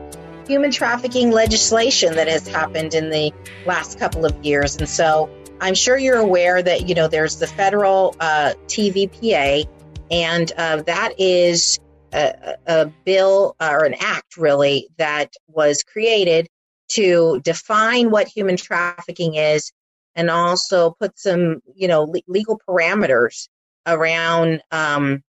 [0.47, 3.33] human trafficking legislation that has happened in the
[3.67, 4.77] last couple of years.
[4.77, 5.29] And so
[5.61, 9.67] I'm sure you're aware that you know there's the federal uh, TVPA,
[10.13, 11.81] and uh, that is
[12.13, 16.47] a, a bill or an act really that was created
[16.91, 19.73] to define what human trafficking is,
[20.15, 23.49] and also put some you know le- legal parameters
[23.87, 25.23] around um,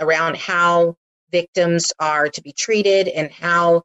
[0.00, 0.96] around how
[1.30, 3.82] victims are to be treated and how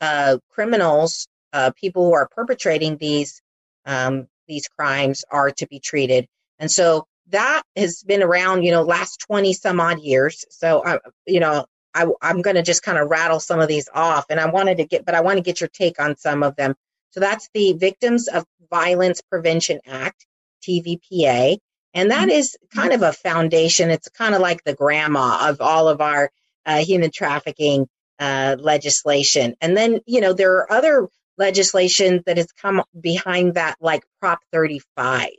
[0.00, 3.40] uh, criminals, uh, people who are perpetrating these
[3.86, 6.26] um, these crimes, are to be treated.
[6.58, 10.44] And so that has been around, you know, last twenty some odd years.
[10.50, 13.88] So, uh, you know, I, I'm going to just kind of rattle some of these
[13.94, 16.42] off, and I wanted to get, but I want to get your take on some
[16.42, 16.74] of them.
[17.12, 20.26] So that's the Victims of Violence Prevention Act,
[20.62, 21.58] TVPA.
[21.92, 23.90] And that is kind of a foundation.
[23.90, 26.30] It's kind of like the grandma of all of our
[26.64, 27.88] uh, human trafficking
[28.20, 29.56] uh, legislation.
[29.60, 34.38] And then, you know, there are other legislation that has come behind that, like Prop
[34.52, 35.30] 35.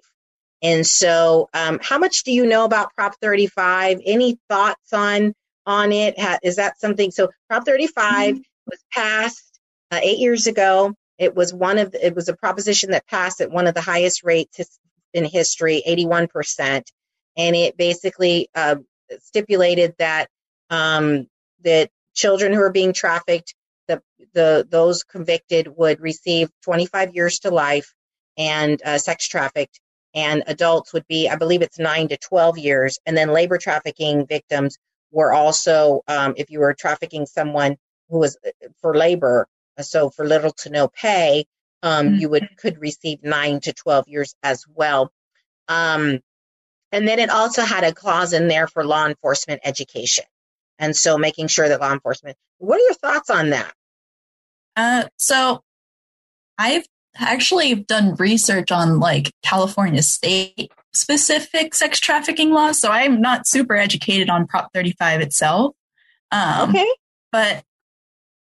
[0.61, 4.01] And so, um, how much do you know about Prop 35?
[4.05, 5.34] Any thoughts on
[5.65, 6.19] on it?
[6.19, 7.11] Ha- that something?
[7.11, 9.59] So, Prop 35 was passed
[9.91, 10.93] uh, eight years ago.
[11.22, 14.24] It was one of it was a proposition that passed at one of the highest
[14.24, 14.80] rates
[15.13, 16.91] in history, 81 percent,
[17.38, 18.78] and it basically uh,
[19.19, 20.30] stipulated that
[20.72, 21.28] um,
[21.63, 23.53] that children who are being trafficked,
[23.88, 24.01] the
[24.34, 27.93] the those convicted would receive 25 years to life,
[28.36, 29.80] and uh, sex trafficked,
[30.15, 34.26] and adults would be, I believe, it's nine to 12 years, and then labor trafficking
[34.26, 34.80] victims
[35.11, 37.78] were also, um, if you were trafficking someone
[38.09, 38.49] who was uh,
[38.82, 39.47] for labor,
[39.80, 41.45] so for little to no pay,
[41.84, 45.11] um, you would could receive nine to 12 years as well.
[45.67, 46.19] Um,
[46.91, 50.26] and then it also had a clause in there for law enforcement education.
[50.78, 53.74] And so making sure that law enforcement, what are your thoughts on that?
[54.76, 55.61] Uh, so
[56.57, 62.80] I've actually done research on like California state specific sex trafficking laws.
[62.80, 65.76] So I'm not super educated on Prop 35 itself.
[66.32, 66.88] Um, Okay.
[67.32, 67.63] But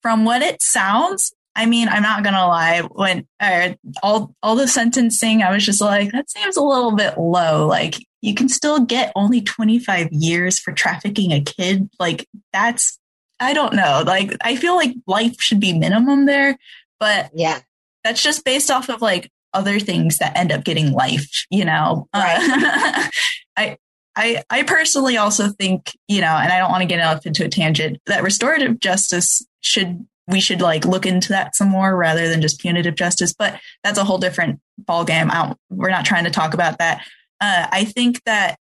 [0.02, 2.82] from what it sounds, I mean, I'm not gonna lie.
[2.82, 7.18] When uh, all all the sentencing, I was just like, that seems a little bit
[7.18, 7.68] low.
[7.68, 11.89] Like, you can still get only 25 years for trafficking a kid.
[11.99, 12.97] Like, that's
[13.39, 14.04] I don't know.
[14.06, 16.58] Like, I feel like life should be minimum there,
[16.99, 17.60] but yeah,
[18.04, 21.45] that's just based off of like other things that end up getting life.
[21.49, 22.20] You know, uh,
[23.58, 23.78] I.
[24.14, 27.45] I, I personally also think, you know, and I don't want to get off into
[27.45, 32.30] a tangent, that restorative justice should we should like look into that some more rather
[32.30, 33.34] than just punitive justice.
[33.34, 35.32] But that's a whole different ballgame.
[35.32, 37.05] I don't, we're not trying to talk about that.
[37.39, 38.57] Uh, I think that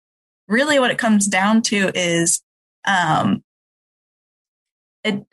[0.48, 2.42] really what it comes down to is,
[2.84, 3.42] um,
[5.04, 5.24] it.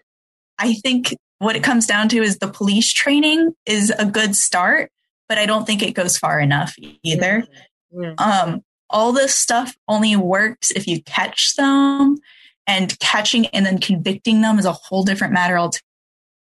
[0.58, 4.92] I think what it comes down to is the police training is a good start,
[5.28, 7.46] but I don't think it goes far enough either.
[8.20, 12.18] Um, all this stuff only works if you catch them,
[12.72, 15.84] and catching and then convicting them is a whole different matter altogether.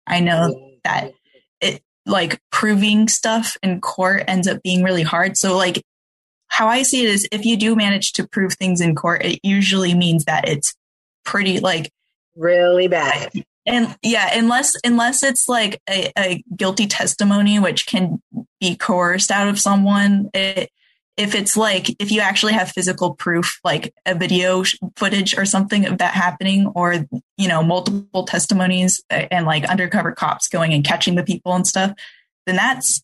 [0.06, 1.12] I know that
[1.60, 5.38] it like proving stuff in court ends up being really hard.
[5.38, 5.84] So like
[6.48, 9.40] how I see it is if you do manage to prove things in court, it
[9.42, 10.76] usually means that it's
[11.26, 11.92] pretty like
[12.36, 13.32] really bad.
[13.66, 18.22] And yeah, unless unless it's like a, a guilty testimony which can
[18.60, 20.70] be coerced out of someone, it,
[21.20, 24.64] if it's like if you actually have physical proof like a video
[24.96, 27.06] footage or something of that happening or
[27.38, 31.92] you know multiple testimonies and like undercover cops going and catching the people and stuff
[32.48, 33.04] then that's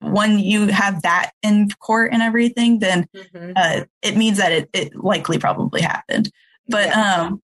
[0.00, 3.06] when you have that in court and everything then
[3.54, 6.30] uh, it means that it, it likely probably happened.
[6.68, 7.40] But um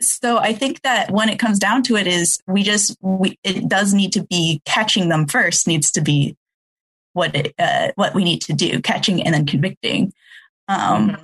[0.00, 3.68] so i think that when it comes down to it is we just we it
[3.68, 6.36] does need to be catching them first needs to be
[7.14, 10.12] what it, uh, what we need to do, catching and then convicting.
[10.68, 11.16] Um,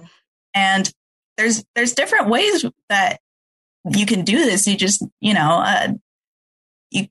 [0.55, 0.93] And
[1.37, 3.21] there's there's different ways that
[3.89, 4.67] you can do this.
[4.67, 5.93] You just you know, uh,
[6.91, 7.07] you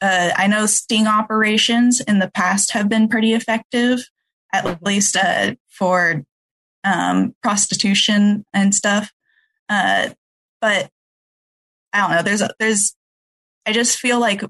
[0.00, 4.00] uh, I know sting operations in the past have been pretty effective,
[4.52, 6.24] at least uh, for
[6.84, 9.10] um, prostitution and stuff.
[9.68, 10.10] Uh,
[10.60, 10.90] but
[11.92, 12.22] I don't know.
[12.22, 12.94] There's there's
[13.66, 14.42] I just feel like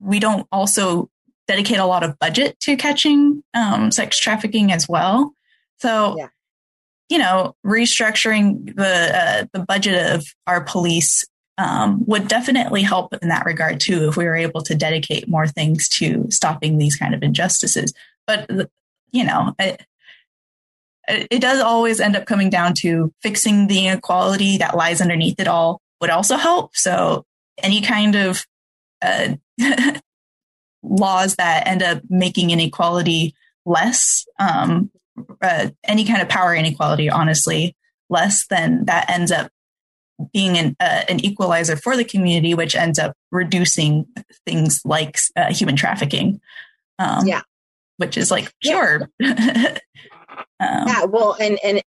[0.00, 1.10] we don't also
[1.50, 5.34] dedicate a lot of budget to catching um, sex trafficking as well.
[5.78, 6.16] So,
[7.08, 11.26] you know, restructuring the uh, the budget of our police
[11.58, 15.48] um, would definitely help in that regard too, if we were able to dedicate more
[15.48, 17.92] things to stopping these kind of injustices.
[18.28, 18.48] But
[19.10, 19.84] you know, it,
[21.08, 25.48] it does always end up coming down to fixing the inequality that lies underneath it
[25.48, 26.76] all would also help.
[26.76, 27.24] So,
[27.60, 28.46] any kind of
[29.02, 29.34] uh,
[30.82, 33.34] laws that end up making inequality
[33.66, 34.90] less, um,
[35.42, 37.76] uh, any kind of power inequality, honestly,
[38.08, 39.50] less, then that ends up
[40.32, 44.06] being an, uh, an equalizer for the community, which ends up reducing
[44.46, 46.40] things like uh, human trafficking.
[46.98, 47.42] Um, yeah.
[47.96, 49.08] Which is like, sure.
[49.22, 49.78] um,
[50.60, 51.04] yeah.
[51.04, 51.82] Well, and, and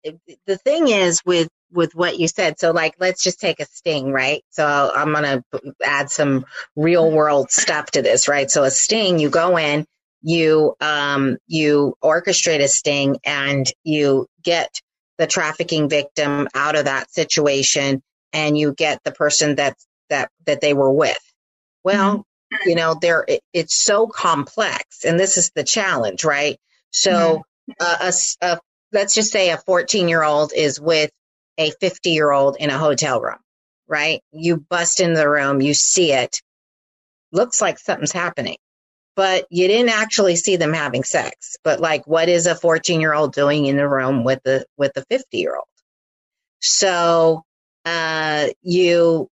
[0.46, 2.58] the thing is with, with what you said.
[2.58, 4.42] So like, let's just take a sting, right?
[4.50, 4.64] So
[4.94, 6.46] I'm going to add some
[6.76, 8.50] real world stuff to this, right?
[8.50, 9.86] So a sting, you go in,
[10.22, 14.80] you, um, you orchestrate a sting and you get
[15.18, 18.02] the trafficking victim out of that situation
[18.32, 19.76] and you get the person that
[20.10, 21.18] that that they were with.
[21.82, 22.68] Well, mm-hmm.
[22.68, 26.58] you know, there it, it's so complex, and this is the challenge, right?
[26.90, 27.72] So, mm-hmm.
[27.80, 28.10] uh,
[28.42, 28.60] a, a,
[28.92, 31.10] let's just say a 14 year old is with
[31.58, 33.38] a 50 year old in a hotel room,
[33.88, 34.22] right?
[34.32, 36.40] You bust in the room, you see it,
[37.32, 38.58] looks like something's happening,
[39.16, 41.56] but you didn't actually see them having sex.
[41.64, 44.92] But like, what is a 14 year old doing in the room with the with
[44.94, 45.66] the 50 year old?
[46.60, 47.42] So
[47.84, 49.28] uh, you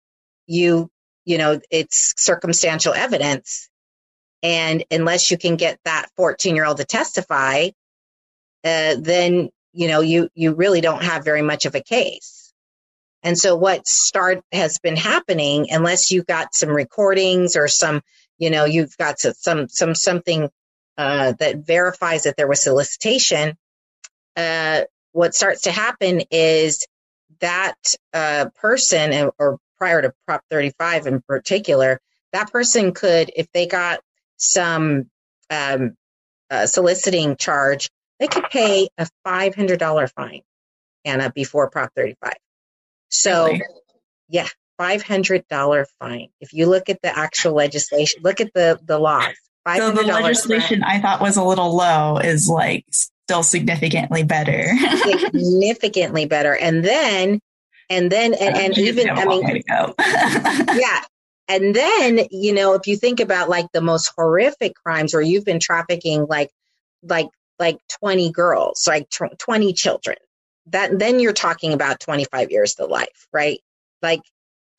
[0.48, 0.90] you
[1.26, 3.70] you know it's circumstantial evidence
[4.44, 7.70] and unless you can get that 14 year old to testify
[8.64, 12.54] uh, then you know you you really don't have very much of a case.
[13.24, 18.02] And so what start has been happening unless you've got some recordings or some
[18.38, 20.50] you know you've got some some something
[20.98, 23.58] uh, that verifies that there was solicitation
[24.36, 26.86] uh, what starts to happen is
[27.40, 27.76] that
[28.14, 32.00] uh, person, or prior to Prop 35 in particular,
[32.34, 34.00] that person could, if they got
[34.38, 35.10] some
[35.50, 35.96] um,
[36.50, 37.90] uh, soliciting charge,
[38.22, 40.42] they could pay a $500 fine,
[41.04, 42.34] Anna, before Prop 35.
[43.10, 43.62] So, really?
[44.30, 44.48] yeah,
[44.80, 46.28] $500 fine.
[46.40, 49.34] If you look at the actual legislation, look at the, the laws.
[49.76, 51.00] So the legislation fine.
[51.00, 54.68] I thought was a little low is like still significantly better.
[55.04, 56.56] significantly better.
[56.56, 57.40] And then,
[57.90, 59.64] and then, and, and even, I mean,
[60.80, 61.02] yeah.
[61.48, 65.46] And then, you know, if you think about like the most horrific crimes where you've
[65.46, 66.52] been trafficking like,
[67.04, 67.28] like,
[67.62, 70.18] like 20 girls, like 20 children,
[70.68, 73.60] that then you're talking about 25 years to life, right?
[74.02, 74.22] Like,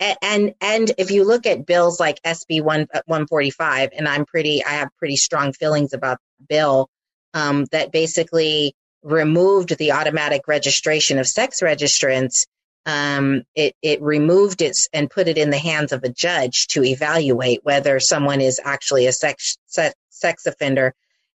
[0.00, 4.70] and and if you look at bills like SB 1 145 and I'm pretty I
[4.70, 6.90] have pretty strong feelings about the bill
[7.34, 8.74] um, that basically
[9.04, 12.46] removed the automatic registration of sex registrants.
[12.84, 16.82] Um, it, it removed it and put it in the hands of a judge to
[16.82, 20.92] evaluate whether someone is actually a sex, sex, sex offender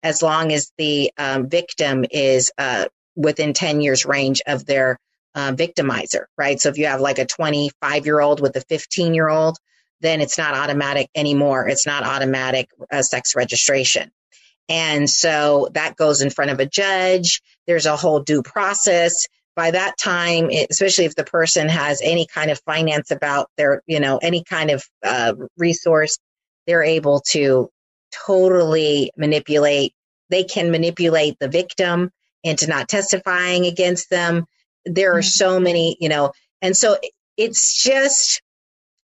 [0.05, 2.85] as long as the um, victim is uh,
[3.15, 4.99] within 10 years range of their
[5.33, 6.61] uh, victimizer, right?
[6.61, 9.57] So if you have like a 25 year old with a 15 year old,
[10.01, 11.67] then it's not automatic anymore.
[11.67, 14.11] It's not automatic uh, sex registration.
[14.69, 17.41] And so that goes in front of a judge.
[17.65, 19.27] There's a whole due process.
[19.55, 23.99] By that time, especially if the person has any kind of finance about their, you
[23.99, 26.19] know, any kind of uh, resource,
[26.67, 27.71] they're able to
[28.25, 29.93] totally manipulate.
[30.29, 32.11] They can manipulate the victim
[32.43, 34.45] into not testifying against them.
[34.85, 35.27] There are mm-hmm.
[35.27, 36.97] so many, you know, and so
[37.37, 38.41] it's just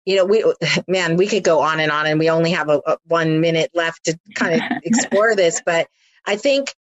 [0.06, 0.44] you know, we,
[0.88, 3.72] man, we could go on and on and we only have a, a one minute
[3.74, 5.88] left to kind of explore this, but
[6.26, 6.74] I think,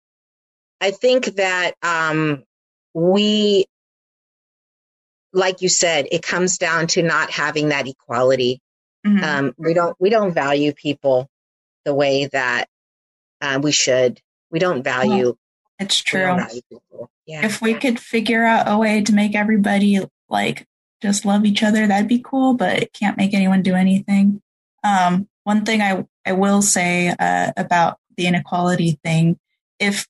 [0.82, 2.44] I think that, um,
[2.94, 3.66] we,
[5.34, 8.62] like you said, it comes down to not having that equality.
[9.06, 9.24] Mm-hmm.
[9.24, 11.30] Um, we don't, we don't value people
[11.86, 12.68] the way that,
[13.42, 14.22] uh, we should.
[14.52, 15.36] We don't value.
[15.80, 16.38] It's true.
[17.26, 17.46] Yeah.
[17.46, 20.00] If we could figure out a way to make everybody
[20.30, 20.68] like
[21.02, 24.42] just love each other, that'd be cool, but it can't make anyone do anything.
[24.84, 29.38] Um, one thing I, I will say uh, about the inequality thing,
[29.80, 30.08] if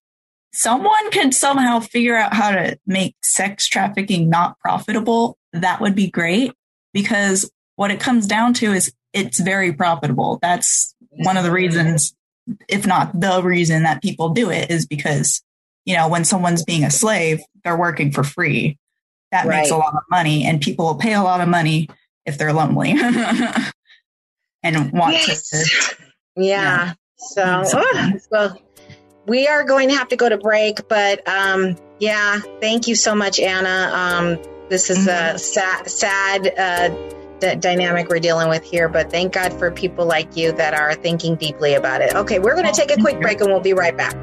[0.54, 6.10] someone could somehow figure out how to make sex trafficking not profitable, that would be
[6.10, 6.54] great
[6.94, 10.40] because what it comes down to is it's very profitable.
[10.42, 12.16] That's one of the reasons,
[12.68, 15.42] if not the reason that people do it is because,
[15.86, 18.78] you know, when someone's being a slave, they're working for free
[19.32, 19.60] that right.
[19.60, 21.88] makes a lot of money and people will pay a lot of money
[22.26, 22.92] if they're lonely
[24.64, 25.50] and want yes.
[25.50, 25.96] to
[26.36, 26.94] yeah, yeah.
[27.18, 28.62] so oh, well
[29.26, 33.16] we are going to have to go to break but um yeah thank you so
[33.16, 34.40] much anna um
[34.70, 35.36] this is mm-hmm.
[35.36, 40.06] a sad sad uh d- dynamic we're dealing with here but thank god for people
[40.06, 43.20] like you that are thinking deeply about it okay we're going to take a quick
[43.22, 44.16] break and we'll be right back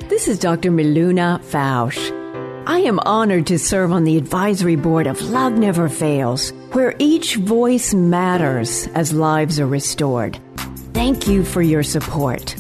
[0.08, 0.72] This is Dr.
[0.72, 2.00] Miluna Fausch.
[2.66, 7.36] I am honored to serve on the advisory board of Love Never Fails, where each
[7.36, 10.40] voice matters as lives are restored.
[10.94, 12.56] Thank you for your support.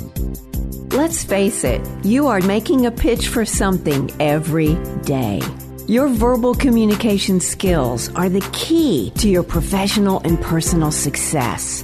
[0.93, 5.41] Let's face it, you are making a pitch for something every day.
[5.87, 11.83] Your verbal communication skills are the key to your professional and personal success.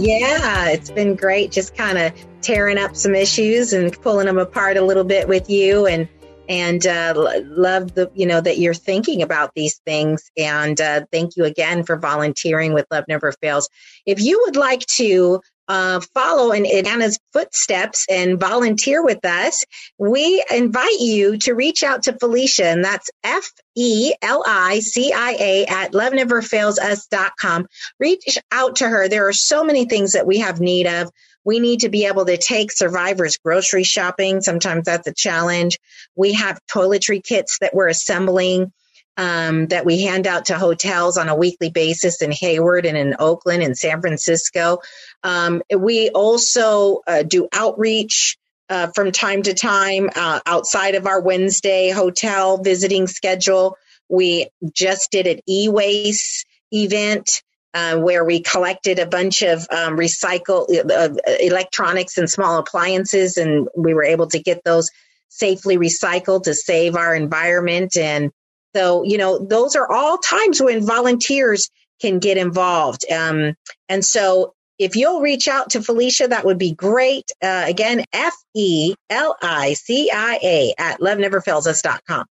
[0.00, 4.76] Yeah, it's been great just kind of tearing up some issues and pulling them apart
[4.76, 6.08] a little bit with you and
[6.48, 11.36] and uh, love the you know that you're thinking about these things and uh, thank
[11.36, 13.68] you again for volunteering with Love Never Fails.
[14.06, 19.64] If you would like to uh, follow in, Anna's footsteps and volunteer with us,
[19.98, 25.12] we invite you to reach out to Felicia, and that's F E L I C
[25.12, 27.66] I A at loveneverfailsus.com.
[28.00, 29.08] Reach out to her.
[29.08, 31.10] There are so many things that we have need of.
[31.44, 34.40] We need to be able to take survivors grocery shopping.
[34.40, 35.78] Sometimes that's a challenge.
[36.16, 38.72] We have toiletry kits that we're assembling
[39.18, 43.16] um, that we hand out to hotels on a weekly basis in Hayward and in
[43.18, 44.78] Oakland and San Francisco.
[45.24, 48.38] Um, we also uh, do outreach
[48.70, 53.76] uh, from time to time uh, outside of our Wednesday hotel visiting schedule.
[54.08, 57.42] We just did an e-waste event
[57.74, 63.68] uh, where we collected a bunch of um, recycle uh, electronics and small appliances, and
[63.76, 64.90] we were able to get those
[65.28, 67.96] safely recycled to save our environment.
[67.96, 68.30] And
[68.74, 73.10] so, you know, those are all times when volunteers can get involved.
[73.10, 73.54] Um,
[73.88, 77.32] and so, if you'll reach out to Felicia, that would be great.
[77.42, 82.26] Uh, again, F E L I C I A at loveneverfailsus.com.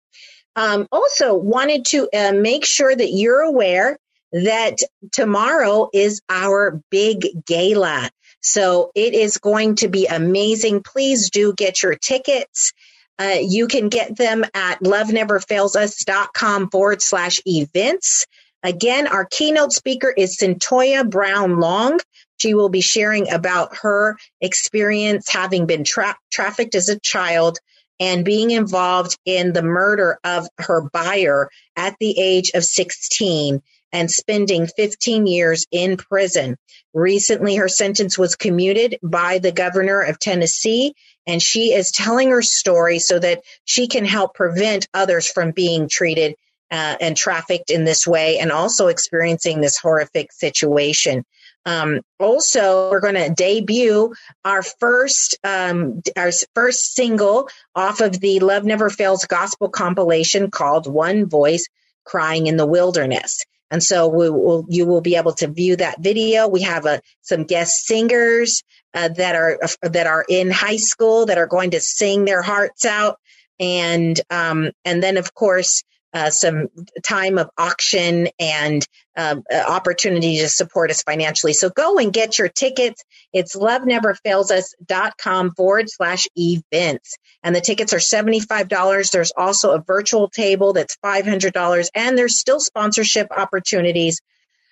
[0.54, 3.98] Um, also, wanted to uh, make sure that you're aware
[4.32, 4.78] that
[5.12, 8.10] tomorrow is our big gala.
[8.40, 10.82] So it is going to be amazing.
[10.84, 12.72] Please do get your tickets.
[13.18, 18.26] Uh, you can get them at loveneverfailsus.com forward slash events.
[18.62, 22.00] Again, our keynote speaker is Cyntoia Brown Long.
[22.38, 27.58] She will be sharing about her experience having been tra- trafficked as a child
[27.98, 33.62] and being involved in the murder of her buyer at the age of 16
[33.92, 36.56] and spending 15 years in prison.
[36.92, 40.94] Recently, her sentence was commuted by the governor of Tennessee,
[41.26, 45.88] and she is telling her story so that she can help prevent others from being
[45.88, 46.36] treated
[46.70, 51.24] uh, and trafficked in this way and also experiencing this horrific situation.
[51.64, 54.14] Um, also, we're going to debut
[54.44, 60.86] our first um, our first single off of the Love Never Fails gospel compilation called
[60.86, 61.66] "One Voice
[62.04, 66.00] Crying in the Wilderness." And so we will, you will be able to view that
[66.00, 66.48] video.
[66.48, 68.62] We have uh, some guest singers
[68.94, 72.84] uh, that are that are in high school that are going to sing their hearts
[72.84, 73.18] out,
[73.58, 75.82] and um, and then of course
[76.16, 76.68] uh, some
[77.04, 78.86] time of auction and
[79.18, 81.52] um, uh, opportunity to support us financially.
[81.52, 83.04] So go and get your tickets.
[83.34, 87.16] It's loveneverfailsus.com forward slash events.
[87.42, 89.10] And the tickets are $75.
[89.10, 94.18] There's also a virtual table that's $500 and there's still sponsorship opportunities.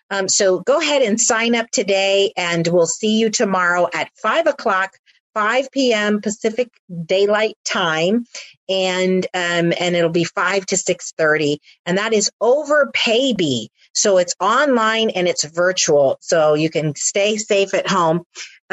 [0.09, 4.47] Um, so go ahead and sign up today and we'll see you tomorrow at five
[4.47, 4.93] o'clock
[5.35, 6.21] 5 p.m.
[6.23, 6.71] Pacific
[7.05, 8.25] Daylight Time,
[8.69, 13.69] and um, and it'll be 5 to 6:30, and that is over Paybe.
[13.93, 18.25] So it's online and it's virtual, so you can stay safe at home.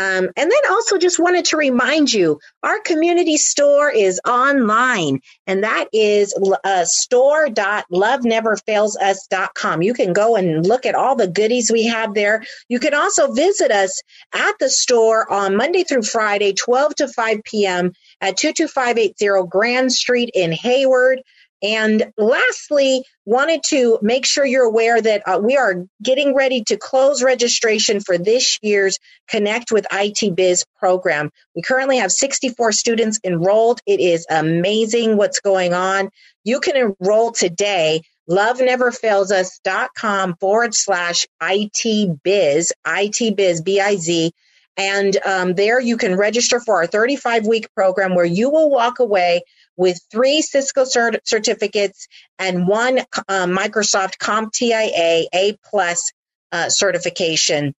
[0.01, 5.63] Um, and then also just wanted to remind you our community store is online, and
[5.63, 6.33] that is
[6.63, 9.83] uh, store.loveneverfailsus.com.
[9.83, 12.43] You can go and look at all the goodies we have there.
[12.67, 14.01] You can also visit us
[14.33, 17.93] at the store on Monday through Friday, 12 to 5 p.m.
[18.19, 21.21] at 22580 Grand Street in Hayward.
[21.61, 26.77] And lastly, wanted to make sure you're aware that uh, we are getting ready to
[26.77, 28.97] close registration for this year's
[29.27, 31.29] Connect with IT Biz program.
[31.55, 33.79] We currently have 64 students enrolled.
[33.85, 36.09] It is amazing what's going on.
[36.43, 38.01] You can enroll today.
[38.29, 44.31] LoveNeverFailsUs.com forward slash IT Biz, IT Biz, B I Z.
[44.77, 48.99] And um, there you can register for our 35 week program where you will walk
[48.99, 49.43] away
[49.77, 52.07] with three Cisco cert- certificates
[52.37, 56.11] and one uh, Microsoft CompTIA A plus
[56.51, 57.73] uh, certification.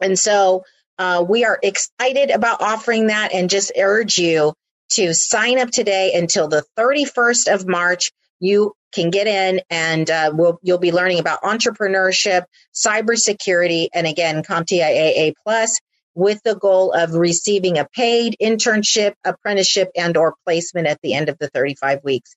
[0.00, 0.64] And so
[0.98, 4.54] uh, we are excited about offering that and just urge you
[4.92, 8.12] to sign up today until the 31st of March.
[8.38, 12.44] You can get in and uh, we'll, you'll be learning about entrepreneurship,
[12.74, 15.80] cybersecurity, and again, CompTIA A plus
[16.16, 21.28] with the goal of receiving a paid internship, apprenticeship, and or placement at the end
[21.28, 22.34] of the 35 weeks.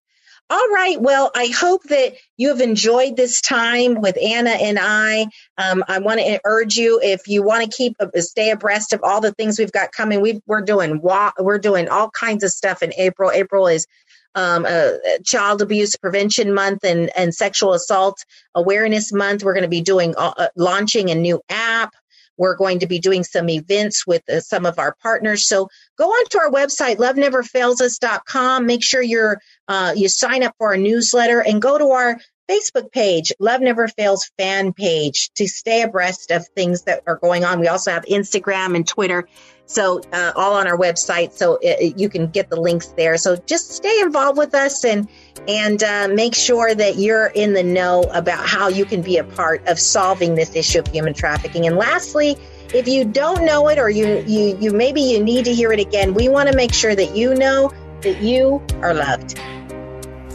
[0.52, 1.00] All right.
[1.00, 5.28] Well, I hope that you have enjoyed this time with Anna and I.
[5.60, 9.02] Um, I want to urge you if you want to keep uh, stay abreast of
[9.04, 10.22] all the things we've got coming.
[10.22, 13.32] we are doing we're doing all kinds of stuff in April.
[13.32, 13.86] April is
[14.34, 18.26] um, uh, Child Abuse Prevention Month and and Sexual Assault
[18.56, 19.44] Awareness Month.
[19.44, 21.94] We're going to be doing uh, launching a new app.
[22.40, 25.46] We're going to be doing some events with uh, some of our partners.
[25.48, 28.66] So go onto our website, loveneverfailsus.com.
[28.66, 32.20] Make sure you're, uh, you sign up for our newsletter and go to our
[32.50, 37.46] Facebook page, Love Never Fails fan page to stay abreast of things that are going
[37.46, 37.60] on.
[37.60, 39.28] We also have Instagram and Twitter.
[39.68, 41.34] So, uh, all on our website.
[41.34, 43.18] So it, uh, you can get the links there.
[43.18, 45.08] So just stay involved with us and,
[45.48, 49.24] and uh, make sure that you're in the know about how you can be a
[49.24, 51.68] part of solving this issue of human trafficking.
[51.68, 52.36] And lastly,
[52.74, 55.80] if you don't know it or you, you, you maybe you need to hear it
[55.80, 57.72] again, we want to make sure that you know
[58.02, 59.40] that you are loved.